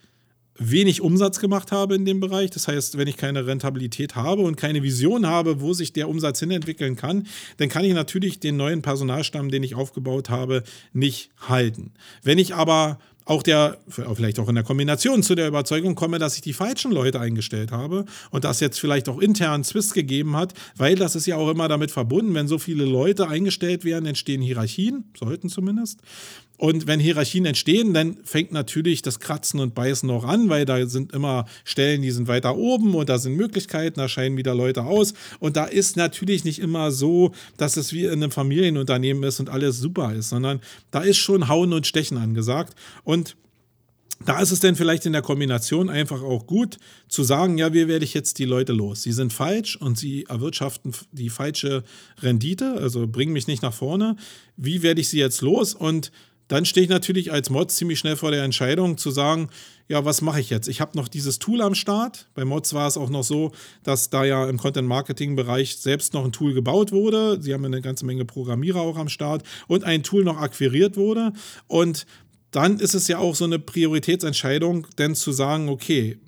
[0.62, 2.51] wenig Umsatz gemacht habe in dem Bereich.
[2.51, 6.39] Das heißt, wenn ich keine Rentabilität habe und keine Vision habe, wo sich der Umsatz
[6.39, 11.91] hinentwickeln kann, dann kann ich natürlich den neuen Personalstamm, den ich aufgebaut habe, nicht halten.
[12.24, 16.36] Wenn ich aber auch der, vielleicht auch in der Kombination zu der Überzeugung komme, dass
[16.36, 20.53] ich die falschen Leute eingestellt habe und das jetzt vielleicht auch intern Zwist gegeben hat,
[20.76, 24.41] weil das ist ja auch immer damit verbunden, wenn so viele Leute eingestellt werden, entstehen
[24.41, 26.01] Hierarchien, sollten zumindest.
[26.62, 30.86] Und wenn Hierarchien entstehen, dann fängt natürlich das Kratzen und Beißen noch an, weil da
[30.86, 34.84] sind immer Stellen, die sind weiter oben und da sind Möglichkeiten, da scheinen wieder Leute
[34.84, 35.16] aus.
[35.39, 39.49] Und da ist natürlich nicht immer so, dass es wie in einem Familienunternehmen ist und
[39.49, 40.59] alles super ist, sondern
[40.91, 42.76] da ist schon Hauen und Stechen angesagt.
[43.03, 43.36] Und
[44.24, 47.88] da ist es denn vielleicht in der Kombination einfach auch gut zu sagen, ja, wie
[47.88, 49.01] werde ich jetzt die Leute los?
[49.01, 51.84] Sie sind falsch und sie erwirtschaften die falsche
[52.22, 54.16] Rendite, also bringen mich nicht nach vorne.
[54.57, 55.74] Wie werde ich sie jetzt los?
[55.74, 56.12] Und
[56.52, 59.47] dann stehe ich natürlich als Mod ziemlich schnell vor der Entscheidung zu sagen,
[59.88, 60.68] ja, was mache ich jetzt?
[60.68, 62.28] Ich habe noch dieses Tool am Start.
[62.34, 66.34] Bei Mods war es auch noch so, dass da ja im Content-Marketing-Bereich selbst noch ein
[66.34, 67.41] Tool gebaut wurde.
[67.41, 71.32] Sie haben eine ganze Menge Programmierer auch am Start und ein Tool noch akquiriert wurde.
[71.68, 72.06] Und
[72.52, 76.20] dann ist es ja auch so eine Prioritätsentscheidung, denn zu sagen, okay,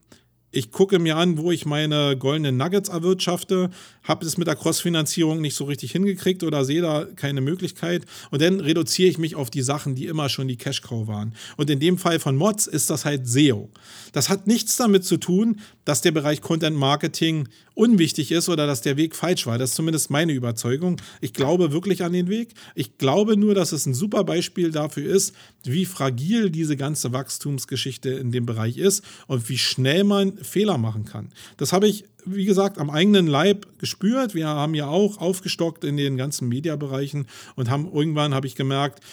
[0.53, 3.71] ich gucke mir an, wo ich meine goldenen Nuggets erwirtschafte,
[4.03, 8.05] habe es mit der Cross-Finanzierung nicht so richtig hingekriegt oder sehe da keine Möglichkeit.
[8.29, 11.33] Und dann reduziere ich mich auf die Sachen, die immer schon die Cash-Cow waren.
[11.57, 13.69] Und in dem Fall von Mods ist das halt SEO.
[14.11, 18.82] Das hat nichts damit zu tun, dass der Bereich Content Marketing unwichtig ist oder dass
[18.82, 19.57] der Weg falsch war.
[19.57, 20.97] Das ist zumindest meine Überzeugung.
[21.21, 22.53] Ich glaube wirklich an den Weg.
[22.76, 28.09] Ich glaube nur, dass es ein super Beispiel dafür ist, wie fragil diese ganze Wachstumsgeschichte
[28.09, 31.30] in dem Bereich ist und wie schnell man Fehler machen kann.
[31.57, 34.34] Das habe ich wie gesagt, am eigenen Leib gespürt.
[34.34, 39.03] Wir haben ja auch aufgestockt in den ganzen Mediabereichen und haben irgendwann habe ich gemerkt,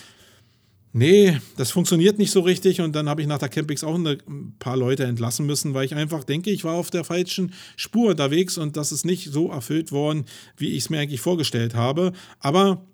[0.93, 2.81] nee, das funktioniert nicht so richtig.
[2.81, 5.95] Und dann habe ich nach der Campix auch ein paar Leute entlassen müssen, weil ich
[5.95, 9.93] einfach denke, ich war auf der falschen Spur unterwegs und das ist nicht so erfüllt
[9.93, 10.25] worden,
[10.57, 12.13] wie ich es mir eigentlich vorgestellt habe.
[12.39, 12.85] Aber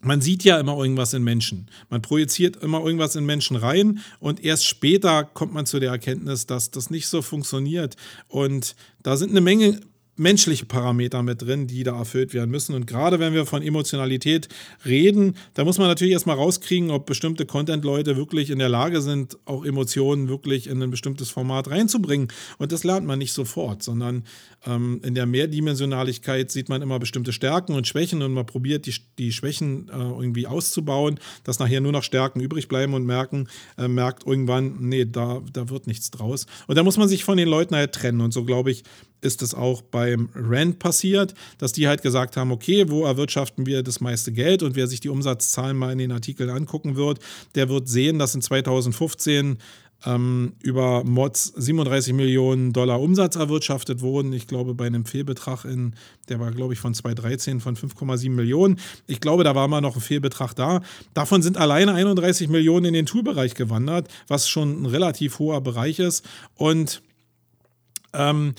[0.00, 1.70] man sieht ja immer irgendwas in Menschen.
[1.90, 6.46] Man projiziert immer irgendwas in Menschen rein und erst später kommt man zu der Erkenntnis,
[6.46, 7.96] dass das nicht so funktioniert.
[8.28, 9.80] Und da sind eine Menge
[10.18, 12.74] menschliche Parameter mit drin, die da erfüllt werden müssen.
[12.74, 14.48] Und gerade wenn wir von Emotionalität
[14.84, 19.38] reden, da muss man natürlich erstmal rauskriegen, ob bestimmte Content-Leute wirklich in der Lage sind,
[19.44, 22.28] auch Emotionen wirklich in ein bestimmtes Format reinzubringen.
[22.58, 24.24] Und das lernt man nicht sofort, sondern
[24.66, 28.94] ähm, in der Mehrdimensionaligkeit sieht man immer bestimmte Stärken und Schwächen und man probiert die,
[29.18, 33.86] die Schwächen äh, irgendwie auszubauen, dass nachher nur noch Stärken übrig bleiben und merken, äh,
[33.86, 36.46] merkt irgendwann, nee, da, da wird nichts draus.
[36.66, 38.20] Und da muss man sich von den Leuten halt trennen.
[38.20, 38.82] Und so glaube ich,
[39.20, 43.82] ist es auch beim Rand passiert, dass die halt gesagt haben, okay, wo erwirtschaften wir
[43.82, 44.62] das meiste Geld?
[44.62, 47.18] Und wer sich die Umsatzzahlen mal in den Artikeln angucken wird,
[47.54, 49.58] der wird sehen, dass in 2015
[50.06, 54.32] ähm, über Mods 37 Millionen Dollar Umsatz erwirtschaftet wurden.
[54.32, 55.94] Ich glaube, bei einem Fehlbetrag in,
[56.28, 58.78] der war, glaube ich, von 2013 von 5,7 Millionen.
[59.06, 60.82] Ich glaube, da war mal noch ein Fehlbetrag da.
[61.14, 65.98] Davon sind alleine 31 Millionen in den Toolbereich gewandert, was schon ein relativ hoher Bereich
[65.98, 66.24] ist.
[66.54, 67.02] Und
[68.12, 68.54] ähm,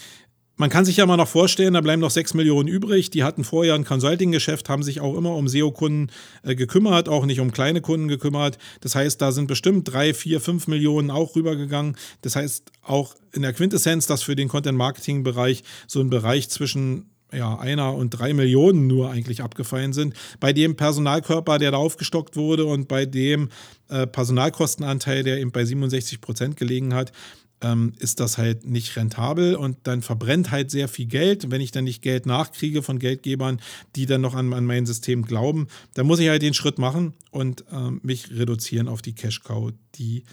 [0.60, 3.10] man kann sich ja mal noch vorstellen, da bleiben noch 6 Millionen übrig.
[3.12, 6.12] Die hatten vorher ein Consulting-Geschäft, haben sich auch immer um SEO-Kunden
[6.44, 8.58] äh, gekümmert, auch nicht um kleine Kunden gekümmert.
[8.82, 11.96] Das heißt, da sind bestimmt 3, 4, 5 Millionen auch rübergegangen.
[12.22, 17.58] Das heißt, auch in der Quintessenz, dass für den Content-Marketing-Bereich so ein Bereich zwischen ja,
[17.58, 20.14] einer und drei Millionen nur eigentlich abgefallen sind.
[20.42, 23.48] Bei dem Personalkörper, der da aufgestockt wurde und bei dem
[23.88, 27.14] äh, Personalkostenanteil, der eben bei 67 Prozent gelegen hat,
[27.62, 31.52] ähm, ist das halt nicht rentabel und dann verbrennt halt sehr viel Geld.
[31.52, 33.62] Wenn ich dann nicht Geld nachkriege von Geldgebern,
[33.96, 37.14] die dann noch an, an mein System glauben, dann muss ich halt den Schritt machen
[37.32, 40.24] und ähm, mich reduzieren auf die Cash-Cow, die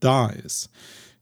[0.00, 0.70] da ist.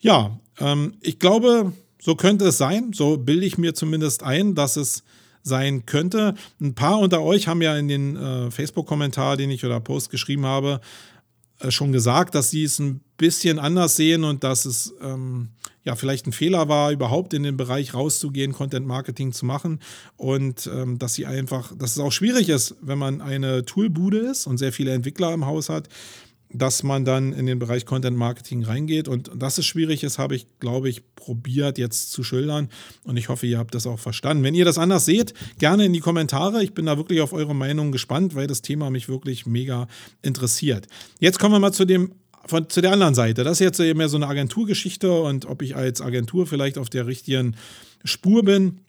[0.00, 2.92] Ja, ähm, ich glaube, so könnte es sein.
[2.92, 5.02] So bilde ich mir zumindest ein, dass es
[5.42, 6.34] sein könnte.
[6.60, 10.44] Ein paar unter euch haben ja in den äh, Facebook-Kommentar, den ich oder Post geschrieben
[10.44, 10.80] habe,
[11.68, 15.50] schon gesagt, dass sie es ein bisschen anders sehen und dass es ähm,
[15.84, 19.80] ja vielleicht ein Fehler war, überhaupt in den Bereich rauszugehen, Content Marketing zu machen
[20.16, 24.46] und ähm, dass sie einfach, dass es auch schwierig ist, wenn man eine Toolbude ist
[24.46, 25.88] und sehr viele Entwickler im Haus hat,
[26.52, 29.08] dass man dann in den Bereich Content Marketing reingeht.
[29.08, 32.68] Und dass es schwierig ist, habe ich, glaube ich, probiert jetzt zu schildern.
[33.04, 34.42] Und ich hoffe, ihr habt das auch verstanden.
[34.42, 36.62] Wenn ihr das anders seht, gerne in die Kommentare.
[36.62, 39.86] Ich bin da wirklich auf eure Meinung gespannt, weil das Thema mich wirklich mega
[40.22, 40.88] interessiert.
[41.20, 42.12] Jetzt kommen wir mal zu dem
[42.46, 43.44] von, zu der anderen Seite.
[43.44, 47.06] Das ist jetzt mehr so eine Agenturgeschichte und ob ich als Agentur vielleicht auf der
[47.06, 47.54] richtigen
[48.02, 48.80] Spur bin.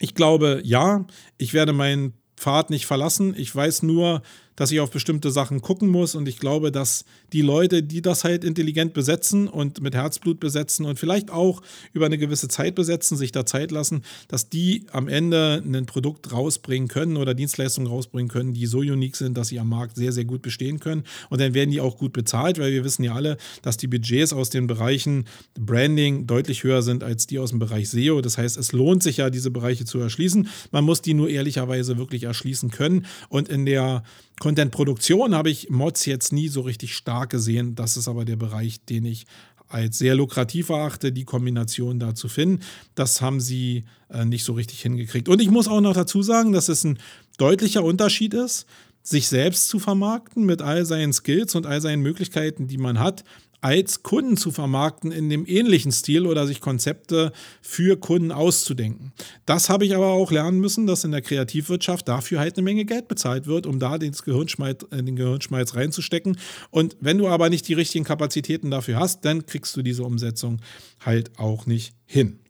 [0.00, 3.34] Ich glaube, ja, ich werde meinen Pfad nicht verlassen.
[3.36, 4.22] Ich weiß nur,
[4.58, 8.24] dass ich auf bestimmte Sachen gucken muss und ich glaube, dass die Leute, die das
[8.24, 13.16] halt intelligent besetzen und mit Herzblut besetzen und vielleicht auch über eine gewisse Zeit besetzen,
[13.16, 18.28] sich da Zeit lassen, dass die am Ende ein Produkt rausbringen können oder Dienstleistungen rausbringen
[18.28, 21.04] können, die so unique sind, dass sie am Markt sehr, sehr gut bestehen können.
[21.30, 24.32] Und dann werden die auch gut bezahlt, weil wir wissen ja alle, dass die Budgets
[24.32, 28.22] aus den Bereichen Branding deutlich höher sind als die aus dem Bereich SEO.
[28.22, 30.48] Das heißt, es lohnt sich ja, diese Bereiche zu erschließen.
[30.72, 33.06] Man muss die nur ehrlicherweise wirklich erschließen können.
[33.28, 34.02] Und in der
[34.38, 37.74] Content-Produktion habe ich Mods jetzt nie so richtig stark gesehen.
[37.74, 39.26] Das ist aber der Bereich, den ich
[39.68, 42.62] als sehr lukrativ erachte, die Kombination da zu finden.
[42.94, 45.28] Das haben sie äh, nicht so richtig hingekriegt.
[45.28, 46.98] Und ich muss auch noch dazu sagen, dass es ein
[47.36, 48.66] deutlicher Unterschied ist,
[49.02, 53.24] sich selbst zu vermarkten mit all seinen Skills und all seinen Möglichkeiten, die man hat,
[53.60, 59.12] als Kunden zu vermarkten in dem ähnlichen Stil oder sich Konzepte für Kunden auszudenken.
[59.46, 62.84] Das habe ich aber auch lernen müssen, dass in der Kreativwirtschaft dafür halt eine Menge
[62.84, 66.38] Geld bezahlt wird, um da den Gehirnschmalz, äh, den Gehirnschmalz reinzustecken.
[66.70, 70.60] Und wenn du aber nicht die richtigen Kapazitäten dafür hast, dann kriegst du diese Umsetzung
[71.04, 72.40] halt auch nicht hin.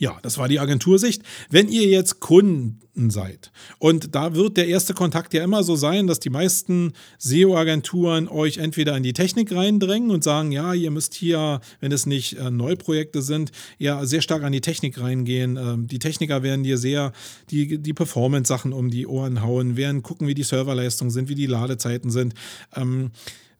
[0.00, 1.22] Ja, das war die Agentursicht.
[1.50, 6.06] Wenn ihr jetzt Kunden seid und da wird der erste Kontakt ja immer so sein,
[6.06, 11.12] dass die meisten SEO-Agenturen euch entweder in die Technik reindrängen und sagen, ja, ihr müsst
[11.12, 15.58] hier, wenn es nicht äh, Neuprojekte sind, ja sehr stark an die Technik reingehen.
[15.58, 17.12] Ähm, die Techniker werden dir sehr
[17.50, 21.46] die, die Performance-Sachen um die Ohren hauen, werden gucken, wie die Serverleistungen sind, wie die
[21.46, 22.32] Ladezeiten sind.
[22.74, 23.10] Ähm,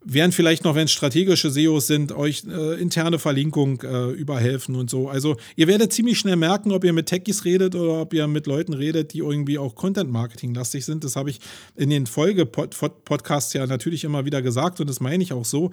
[0.03, 4.89] Während vielleicht noch, wenn es strategische SEOs sind, euch äh, interne Verlinkung äh, überhelfen und
[4.89, 5.11] so.
[5.11, 8.47] Also ihr werdet ziemlich schnell merken, ob ihr mit Techies redet oder ob ihr mit
[8.47, 11.05] Leuten redet, die irgendwie auch Content-Marketing-lastig sind.
[11.05, 11.41] Das habe ich
[11.77, 15.71] in den Folge-Podcasts ja natürlich immer wieder gesagt und das meine ich auch so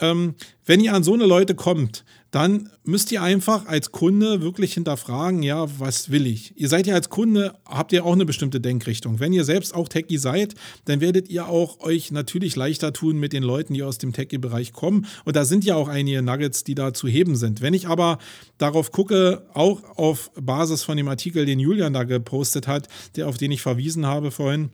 [0.00, 2.04] ähm, wenn ihr an so eine Leute kommt,
[2.36, 6.52] dann müsst ihr einfach als Kunde wirklich hinterfragen, ja, was will ich?
[6.54, 9.20] Ihr seid ja als Kunde, habt ihr auch eine bestimmte Denkrichtung.
[9.20, 13.32] Wenn ihr selbst auch Techie seid, dann werdet ihr auch euch natürlich leichter tun mit
[13.32, 15.06] den Leuten, die aus dem Techie-Bereich kommen.
[15.24, 17.62] Und da sind ja auch einige Nuggets, die da zu heben sind.
[17.62, 18.18] Wenn ich aber
[18.58, 23.38] darauf gucke, auch auf Basis von dem Artikel, den Julian da gepostet hat, der auf
[23.38, 24.68] den ich verwiesen habe vorhin,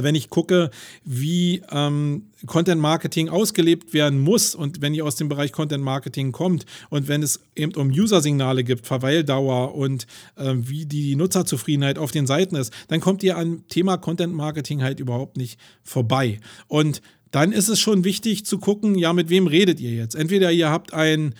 [0.00, 0.70] wenn ich gucke,
[1.04, 6.32] wie ähm, Content Marketing ausgelebt werden muss und wenn ihr aus dem Bereich Content Marketing
[6.32, 12.10] kommt und wenn es eben um User-Signale gibt, Verweildauer und äh, wie die Nutzerzufriedenheit auf
[12.10, 16.40] den Seiten ist, dann kommt ihr an Thema Content Marketing halt überhaupt nicht vorbei.
[16.68, 20.14] Und dann ist es schon wichtig zu gucken, ja, mit wem redet ihr jetzt?
[20.14, 21.34] Entweder ihr habt ein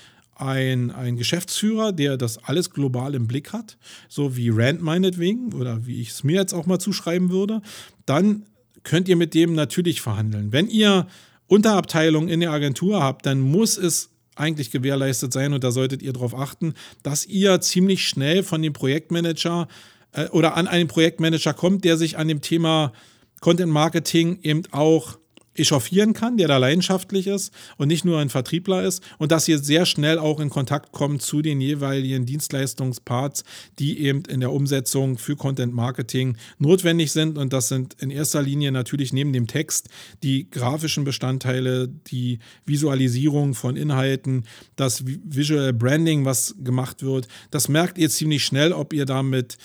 [0.45, 3.79] ein, ein Geschäftsführer, der das alles global im Blick hat,
[4.09, 7.63] so wie Rand meinetwegen oder wie ich es mir jetzt auch mal zuschreiben würde,
[8.07, 8.47] dann
[8.83, 10.53] könnt ihr mit dem natürlich verhandeln.
[10.53, 11.07] Wenn ihr
[11.47, 16.13] Unterabteilungen in der Agentur habt, dann muss es eigentlich gewährleistet sein und da solltet ihr
[16.13, 19.69] darauf achten, dass ihr ziemlich schnell von dem Projektmanager
[20.13, 22.93] äh, oder an einen Projektmanager kommt, der sich an dem Thema
[23.41, 25.19] Content Marketing eben auch
[25.55, 29.59] echauffieren kann, der da leidenschaftlich ist und nicht nur ein Vertriebler ist und dass ihr
[29.59, 33.45] sehr schnell auch in Kontakt kommt zu den jeweiligen Dienstleistungsparts,
[33.79, 38.43] die eben in der Umsetzung für Content Marketing notwendig sind und das sind in erster
[38.43, 39.89] Linie natürlich neben dem Text
[40.23, 44.45] die grafischen Bestandteile, die Visualisierung von Inhalten,
[44.77, 47.29] das Visual Branding, was gemacht wird.
[47.51, 49.59] Das merkt ihr ziemlich schnell, ob ihr damit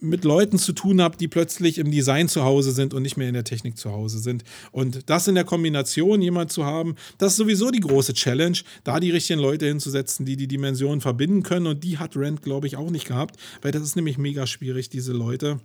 [0.00, 3.28] mit Leuten zu tun habt, die plötzlich im Design zu Hause sind und nicht mehr
[3.28, 4.44] in der Technik zu Hause sind.
[4.72, 9.00] Und das in der Kombination jemand zu haben, das ist sowieso die große Challenge, da
[9.00, 11.66] die richtigen Leute hinzusetzen, die die Dimensionen verbinden können.
[11.66, 14.88] Und die hat Rand, glaube ich, auch nicht gehabt, weil das ist nämlich mega schwierig,
[14.88, 15.60] diese Leute,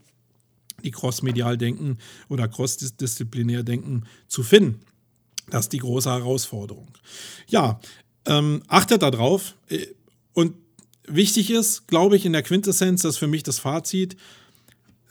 [0.84, 1.98] die crossmedial denken
[2.30, 4.82] oder crossdisziplinär denken, zu finden.
[5.50, 6.90] Das ist die große Herausforderung.
[7.48, 7.80] Ja,
[8.26, 9.56] ähm, achtet darauf.
[9.70, 9.88] Äh,
[10.34, 10.56] und
[11.08, 14.16] Wichtig ist, glaube ich, in der Quintessenz, das ist für mich das Fazit.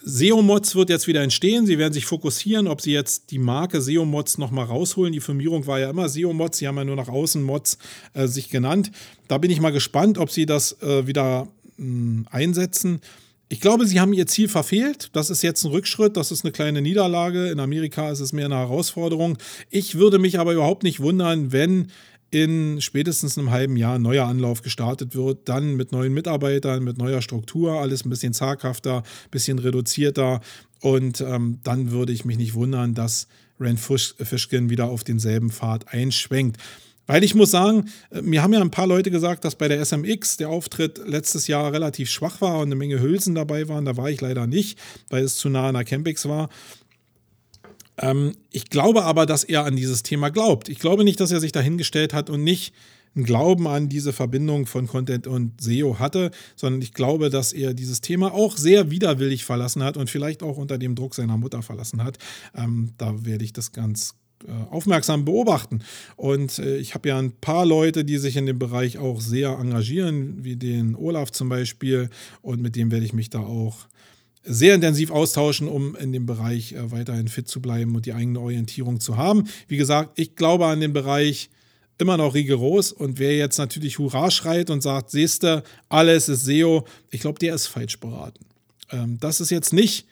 [0.06, 1.66] SEO-Mods wird jetzt wieder entstehen.
[1.66, 5.14] Sie werden sich fokussieren, ob sie jetzt die Marke SEO-Mods nochmal rausholen.
[5.14, 6.58] Die Firmierung war ja immer SEO-Mods.
[6.58, 7.78] Sie haben ja nur nach außen Mods
[8.12, 8.90] äh, sich genannt.
[9.28, 13.00] Da bin ich mal gespannt, ob sie das äh, wieder mh, hm, einsetzen.
[13.48, 15.10] Ich glaube, sie haben ihr Ziel verfehlt.
[15.12, 16.16] Das ist jetzt ein Rückschritt.
[16.16, 17.48] Das ist eine kleine Niederlage.
[17.48, 19.38] In Amerika ist es mehr eine Herausforderung.
[19.70, 21.88] Ich würde mich aber überhaupt nicht wundern, wenn
[22.34, 26.98] in spätestens einem halben Jahr ein neuer Anlauf gestartet wird, dann mit neuen Mitarbeitern, mit
[26.98, 30.40] neuer Struktur, alles ein bisschen zaghafter, ein bisschen reduzierter.
[30.80, 33.28] Und ähm, dann würde ich mich nicht wundern, dass
[33.60, 36.60] Rand Fishkin wieder auf denselben Pfad einschwenkt.
[37.06, 39.84] Weil ich muss sagen, äh, mir haben ja ein paar Leute gesagt, dass bei der
[39.84, 43.84] SMX der Auftritt letztes Jahr relativ schwach war und eine Menge Hülsen dabei waren.
[43.84, 44.78] Da war ich leider nicht,
[45.08, 46.48] weil es zu nah an der Campix war.
[47.98, 50.68] Ähm, ich glaube aber, dass er an dieses Thema glaubt.
[50.68, 52.74] Ich glaube nicht, dass er sich dahingestellt hat und nicht
[53.14, 57.74] einen Glauben an diese Verbindung von Content und SEO hatte, sondern ich glaube, dass er
[57.74, 61.62] dieses Thema auch sehr widerwillig verlassen hat und vielleicht auch unter dem Druck seiner Mutter
[61.62, 62.18] verlassen hat.
[62.56, 64.14] Ähm, da werde ich das ganz
[64.46, 65.82] äh, aufmerksam beobachten.
[66.16, 69.50] Und äh, ich habe ja ein paar Leute, die sich in dem Bereich auch sehr
[69.50, 72.10] engagieren, wie den Olaf zum Beispiel.
[72.42, 73.86] Und mit dem werde ich mich da auch
[74.44, 78.40] sehr intensiv austauschen, um in dem Bereich äh, weiterhin fit zu bleiben und die eigene
[78.40, 79.44] Orientierung zu haben.
[79.68, 81.50] Wie gesagt, ich glaube an den Bereich
[81.98, 86.84] immer noch rigoros und wer jetzt natürlich Hurra schreit und sagt, siehste, alles ist SEO,
[87.10, 88.44] ich glaube, der ist falsch beraten.
[88.90, 90.06] Ähm, das ist jetzt nicht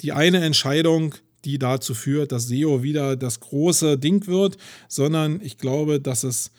[0.00, 1.14] die eine Entscheidung,
[1.44, 4.56] die dazu führt, dass SEO wieder das große Ding wird,
[4.88, 6.50] sondern ich glaube, dass es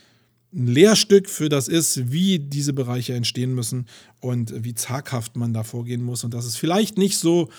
[0.53, 3.87] ein Lehrstück für das ist, wie diese Bereiche entstehen müssen
[4.19, 7.49] und wie zaghaft man da vorgehen muss und dass es vielleicht nicht so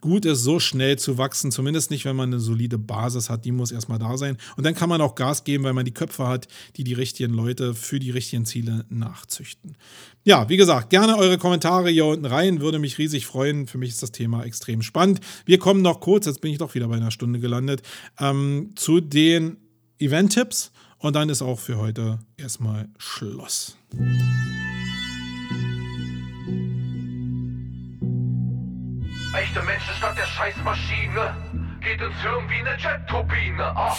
[0.00, 3.52] gut ist, so schnell zu wachsen, zumindest nicht, wenn man eine solide Basis hat, die
[3.52, 4.36] muss erstmal da sein.
[4.56, 7.34] Und dann kann man auch Gas geben, weil man die Köpfe hat, die die richtigen
[7.34, 9.76] Leute für die richtigen Ziele nachzüchten.
[10.24, 13.66] Ja, wie gesagt, gerne eure Kommentare hier unten rein, würde mich riesig freuen.
[13.66, 15.20] Für mich ist das Thema extrem spannend.
[15.44, 17.82] Wir kommen noch kurz, jetzt bin ich doch wieder bei einer Stunde gelandet,
[18.18, 19.58] ähm, zu den
[19.98, 20.72] Event-Tipps.
[21.00, 23.76] Und dann ist auch für heute erstmal Schluss.
[29.32, 31.34] Echte Menschen statt der Scheißmaschine.
[31.80, 33.74] Geht ins Hirn wie eine Jet-Turbine.
[33.74, 33.96] Oh.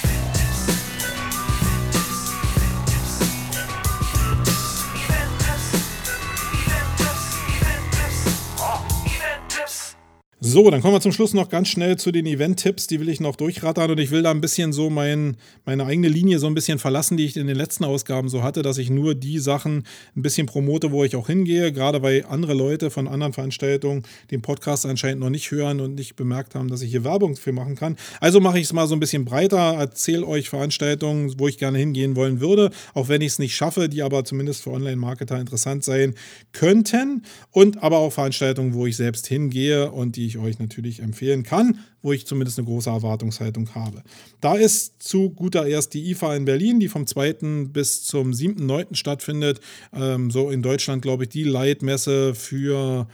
[10.44, 12.88] So, dann kommen wir zum Schluss noch ganz schnell zu den Event-Tipps.
[12.88, 16.08] Die will ich noch durchrattern und ich will da ein bisschen so mein, meine eigene
[16.08, 18.90] Linie so ein bisschen verlassen, die ich in den letzten Ausgaben so hatte, dass ich
[18.90, 19.84] nur die Sachen
[20.16, 21.72] ein bisschen promote, wo ich auch hingehe.
[21.72, 26.16] Gerade weil andere Leute von anderen Veranstaltungen den Podcast anscheinend noch nicht hören und nicht
[26.16, 27.96] bemerkt haben, dass ich hier Werbung für machen kann.
[28.20, 31.78] Also mache ich es mal so ein bisschen breiter, erzähle euch Veranstaltungen, wo ich gerne
[31.78, 35.84] hingehen wollen würde, auch wenn ich es nicht schaffe, die aber zumindest für Online-Marketer interessant
[35.84, 36.16] sein
[36.52, 37.26] könnten.
[37.52, 41.80] Und aber auch Veranstaltungen, wo ich selbst hingehe und die ich euch natürlich empfehlen kann,
[42.02, 44.04] wo ich zumindest eine große Erwartungshaltung habe.
[44.40, 47.68] Da ist zu guter Erst die IFA in Berlin, die vom 2.
[47.72, 48.96] bis zum 7.9.
[48.96, 49.60] stattfindet.
[49.94, 53.08] Ähm, so in Deutschland, glaube ich, die Leitmesse für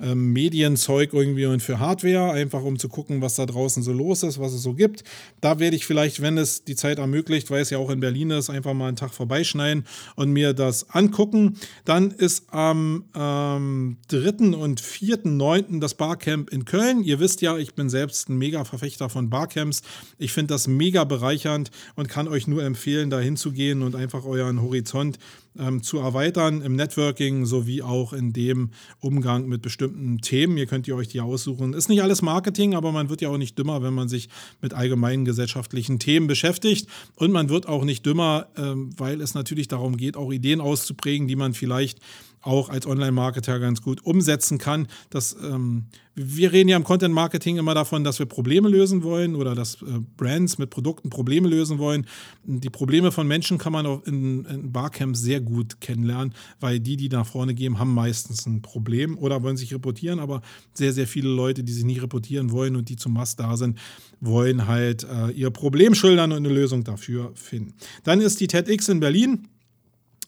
[0.00, 4.22] ähm, Medienzeug irgendwie und für Hardware, einfach um zu gucken, was da draußen so los
[4.22, 5.04] ist, was es so gibt.
[5.40, 8.30] Da werde ich vielleicht, wenn es die Zeit ermöglicht, weil es ja auch in Berlin
[8.30, 9.84] ist, einfach mal einen Tag vorbeischneiden
[10.16, 11.56] und mir das angucken.
[11.84, 14.56] Dann ist am ähm, 3.
[14.56, 15.80] und 4.9.
[15.80, 17.02] das Barcamp in Köln.
[17.02, 19.82] Ihr wisst ja, ich bin selbst ein mega Verfechter von Barcamps.
[20.18, 24.62] Ich finde das mega bereichernd und kann euch nur empfehlen, da hinzugehen und einfach euren
[24.62, 25.18] Horizont
[25.58, 30.56] ähm, zu erweitern im Networking sowie auch in dem Umgang mit bestimmten Themen.
[30.56, 31.74] Ihr könnt ihr euch die aussuchen.
[31.74, 34.28] Ist nicht alles Marketing, aber man wird ja auch nicht dümmer, wenn man sich
[34.60, 36.88] mit allgemeinen gesellschaftlichen Themen beschäftigt.
[37.14, 41.28] Und man wird auch nicht dümmer, ähm, weil es natürlich darum geht, auch Ideen auszuprägen,
[41.28, 42.00] die man vielleicht
[42.42, 44.86] auch als Online-Marketer ganz gut umsetzen kann.
[45.10, 49.54] Das, ähm, wir reden ja im Content-Marketing immer davon, dass wir Probleme lösen wollen oder
[49.54, 52.06] dass äh, Brands mit Produkten Probleme lösen wollen.
[52.44, 56.96] Die Probleme von Menschen kann man auch in, in Barcamps sehr gut kennenlernen, weil die,
[56.96, 60.42] die nach vorne gehen, haben meistens ein Problem oder wollen sich reportieren, aber
[60.74, 63.78] sehr, sehr viele Leute, die sich nicht reportieren wollen und die zum Mast da sind,
[64.20, 67.74] wollen halt äh, ihr Problem schildern und eine Lösung dafür finden.
[68.04, 69.48] Dann ist die TEDx in Berlin.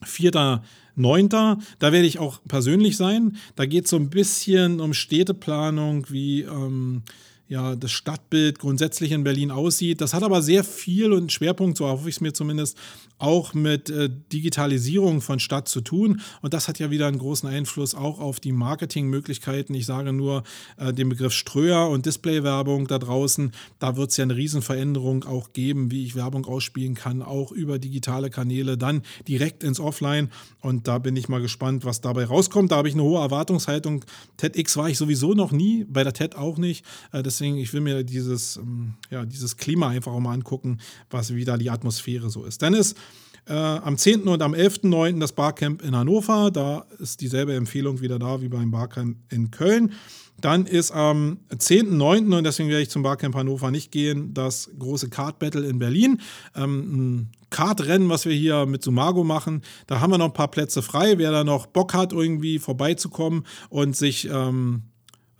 [0.02, 0.62] 4.
[0.96, 1.28] 9.
[1.28, 3.36] Da werde ich auch persönlich sein.
[3.56, 7.02] Da geht es so ein bisschen um Städteplanung, wie ähm,
[7.48, 10.00] ja, das Stadtbild grundsätzlich in Berlin aussieht.
[10.00, 12.78] Das hat aber sehr viel und Schwerpunkt, so hoffe ich es mir zumindest,
[13.20, 16.20] auch mit äh, Digitalisierung von Stadt zu tun.
[16.42, 19.74] Und das hat ja wieder einen großen Einfluss auch auf die Marketingmöglichkeiten.
[19.74, 20.42] Ich sage nur
[20.78, 23.52] äh, den Begriff Ströer und Displaywerbung da draußen.
[23.78, 27.78] Da wird es ja eine Riesenveränderung auch geben, wie ich Werbung ausspielen kann, auch über
[27.78, 30.30] digitale Kanäle, dann direkt ins Offline.
[30.60, 32.72] Und da bin ich mal gespannt, was dabei rauskommt.
[32.72, 34.04] Da habe ich eine hohe Erwartungshaltung.
[34.36, 36.84] TEDx war ich sowieso noch nie, bei der TED auch nicht.
[37.12, 40.78] Äh, deswegen, ich will mir dieses, ähm, ja, dieses Klima einfach auch mal angucken,
[41.10, 42.62] was wie da die Atmosphäre so ist.
[42.62, 42.96] Dann ist
[43.46, 44.22] äh, am 10.
[44.22, 45.20] und am 11.9.
[45.20, 46.50] das Barcamp in Hannover.
[46.50, 49.92] Da ist dieselbe Empfehlung wieder da wie beim Barcamp in Köln.
[50.40, 55.10] Dann ist am 10.9., und deswegen werde ich zum Barcamp Hannover nicht gehen, das große
[55.10, 56.20] Kart Battle in Berlin.
[56.54, 56.78] Ähm,
[57.18, 59.62] ein Kartrennen, was wir hier mit Sumago machen.
[59.86, 61.18] Da haben wir noch ein paar Plätze frei.
[61.18, 64.89] Wer da noch Bock hat, irgendwie vorbeizukommen und sich ähm, äh,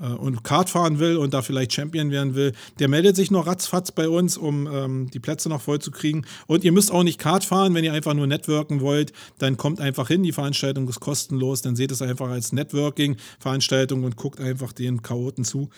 [0.07, 3.93] und Kart fahren will und da vielleicht Champion werden will, der meldet sich noch ratzfatz
[3.93, 6.25] bei uns, um ähm, die Plätze noch voll zu kriegen.
[6.47, 9.81] Und ihr müsst auch nicht Kart fahren, wenn ihr einfach nur networken wollt, dann kommt
[9.81, 14.73] einfach hin, die Veranstaltung ist kostenlos, dann seht es einfach als Networking-Veranstaltung und guckt einfach
[14.73, 15.69] den Chaoten zu,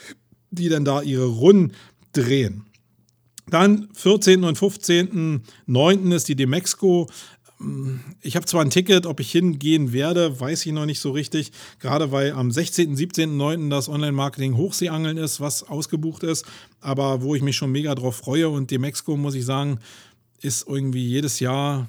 [0.51, 1.73] die dann da ihre Runden
[2.13, 2.67] drehen.
[3.49, 4.45] Dann 14.
[4.45, 6.15] und 15.09.
[6.15, 7.09] ist die Demexco
[8.21, 11.53] ich habe zwar ein Ticket, ob ich hingehen werde, weiß ich noch nicht so richtig.
[11.79, 16.45] Gerade weil am 16., 17., das Online-Marketing Hochseeangeln ist, was ausgebucht ist,
[16.81, 18.49] aber wo ich mich schon mega drauf freue.
[18.49, 19.79] Und die Mexiko, muss ich sagen,
[20.41, 21.89] ist irgendwie jedes Jahr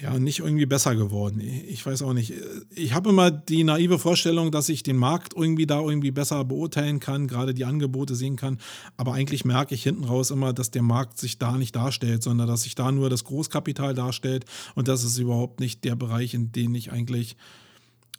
[0.00, 1.40] ja, nicht irgendwie besser geworden.
[1.40, 2.34] Ich weiß auch nicht.
[2.74, 7.00] Ich habe immer die naive Vorstellung, dass ich den Markt irgendwie da irgendwie besser beurteilen
[7.00, 8.58] kann, gerade die Angebote sehen kann.
[8.96, 12.46] Aber eigentlich merke ich hinten raus immer, dass der Markt sich da nicht darstellt, sondern
[12.46, 14.44] dass sich da nur das Großkapital darstellt.
[14.74, 17.36] Und das ist überhaupt nicht der Bereich, in den ich eigentlich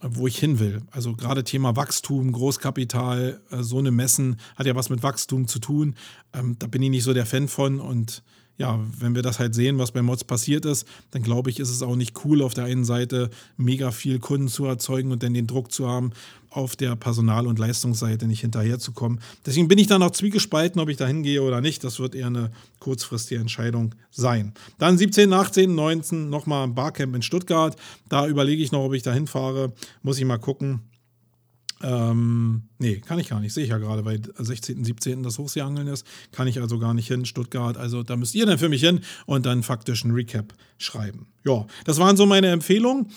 [0.02, 0.84] wo ich hin will.
[0.92, 5.60] Also gerade Thema Wachstum, Großkapital, äh, so eine Messen hat ja was mit Wachstum zu
[5.60, 5.96] tun.
[6.34, 8.22] Ähm, da bin ich nicht so der Fan von und
[8.58, 11.70] ja, wenn wir das halt sehen, was bei Mods passiert ist, dann glaube ich, ist
[11.70, 15.34] es auch nicht cool, auf der einen Seite mega viel Kunden zu erzeugen und dann
[15.34, 16.12] den Druck zu haben,
[16.50, 19.20] auf der Personal- und Leistungsseite nicht hinterherzukommen.
[19.46, 21.84] Deswegen bin ich da noch zwiegespalten, ob ich da hingehe oder nicht.
[21.84, 24.54] Das wird eher eine kurzfristige Entscheidung sein.
[24.80, 27.76] Dann 17, 18, 19 nochmal ein Barcamp in Stuttgart.
[28.10, 29.74] Da überlege ich noch, ob ich da hinfahre.
[30.02, 30.82] Muss ich mal gucken.
[31.82, 33.54] Ähm, nee, kann ich gar nicht.
[33.54, 35.24] Sehe ich ja gerade, weil 16., 17.
[35.24, 36.06] das Hochseeangeln ist.
[36.32, 37.26] Kann ich also gar nicht hin.
[37.26, 41.28] Stuttgart, also da müsst ihr dann für mich hin und dann faktisch ein Recap schreiben.
[41.46, 43.08] Ja, das waren so meine Empfehlungen.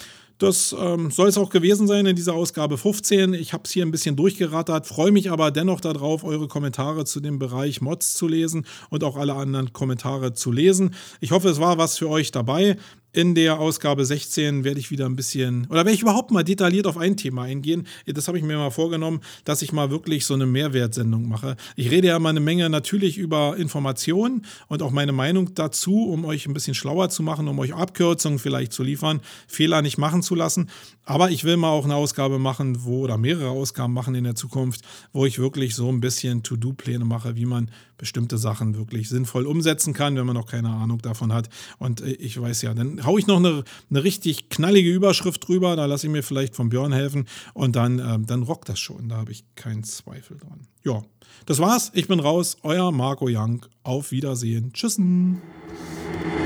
[0.40, 3.34] Das ähm, soll es auch gewesen sein in dieser Ausgabe 15.
[3.34, 7.20] Ich habe es hier ein bisschen durchgerattert, freue mich aber dennoch darauf, eure Kommentare zu
[7.20, 10.94] dem Bereich Mods zu lesen und auch alle anderen Kommentare zu lesen.
[11.20, 12.78] Ich hoffe, es war was für euch dabei.
[13.12, 16.86] In der Ausgabe 16 werde ich wieder ein bisschen, oder werde ich überhaupt mal detailliert
[16.86, 17.88] auf ein Thema eingehen.
[18.06, 21.56] Das habe ich mir mal vorgenommen, dass ich mal wirklich so eine Mehrwertsendung mache.
[21.74, 26.24] Ich rede ja mal eine Menge natürlich über Informationen und auch meine Meinung dazu, um
[26.24, 30.22] euch ein bisschen schlauer zu machen, um euch Abkürzungen vielleicht zu liefern, Fehler nicht machen
[30.22, 30.70] zu lassen.
[31.04, 34.36] Aber ich will mal auch eine Ausgabe machen, wo, oder mehrere Ausgaben machen in der
[34.36, 34.82] Zukunft,
[35.12, 39.92] wo ich wirklich so ein bisschen To-Do-Pläne mache, wie man bestimmte Sachen wirklich sinnvoll umsetzen
[39.92, 41.48] kann, wenn man noch keine Ahnung davon hat.
[41.78, 45.76] Und äh, ich weiß ja, dann haue ich noch eine, eine richtig knallige Überschrift drüber,
[45.76, 49.08] da lasse ich mir vielleicht von Björn helfen und dann, äh, dann rockt das schon.
[49.08, 50.66] Da habe ich keinen Zweifel dran.
[50.82, 51.02] Ja,
[51.46, 51.92] das war's.
[51.94, 52.56] Ich bin raus.
[52.62, 53.66] Euer Marco Young.
[53.82, 54.72] Auf Wiedersehen.
[54.72, 55.40] Tschüssen.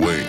[0.00, 0.26] Wait.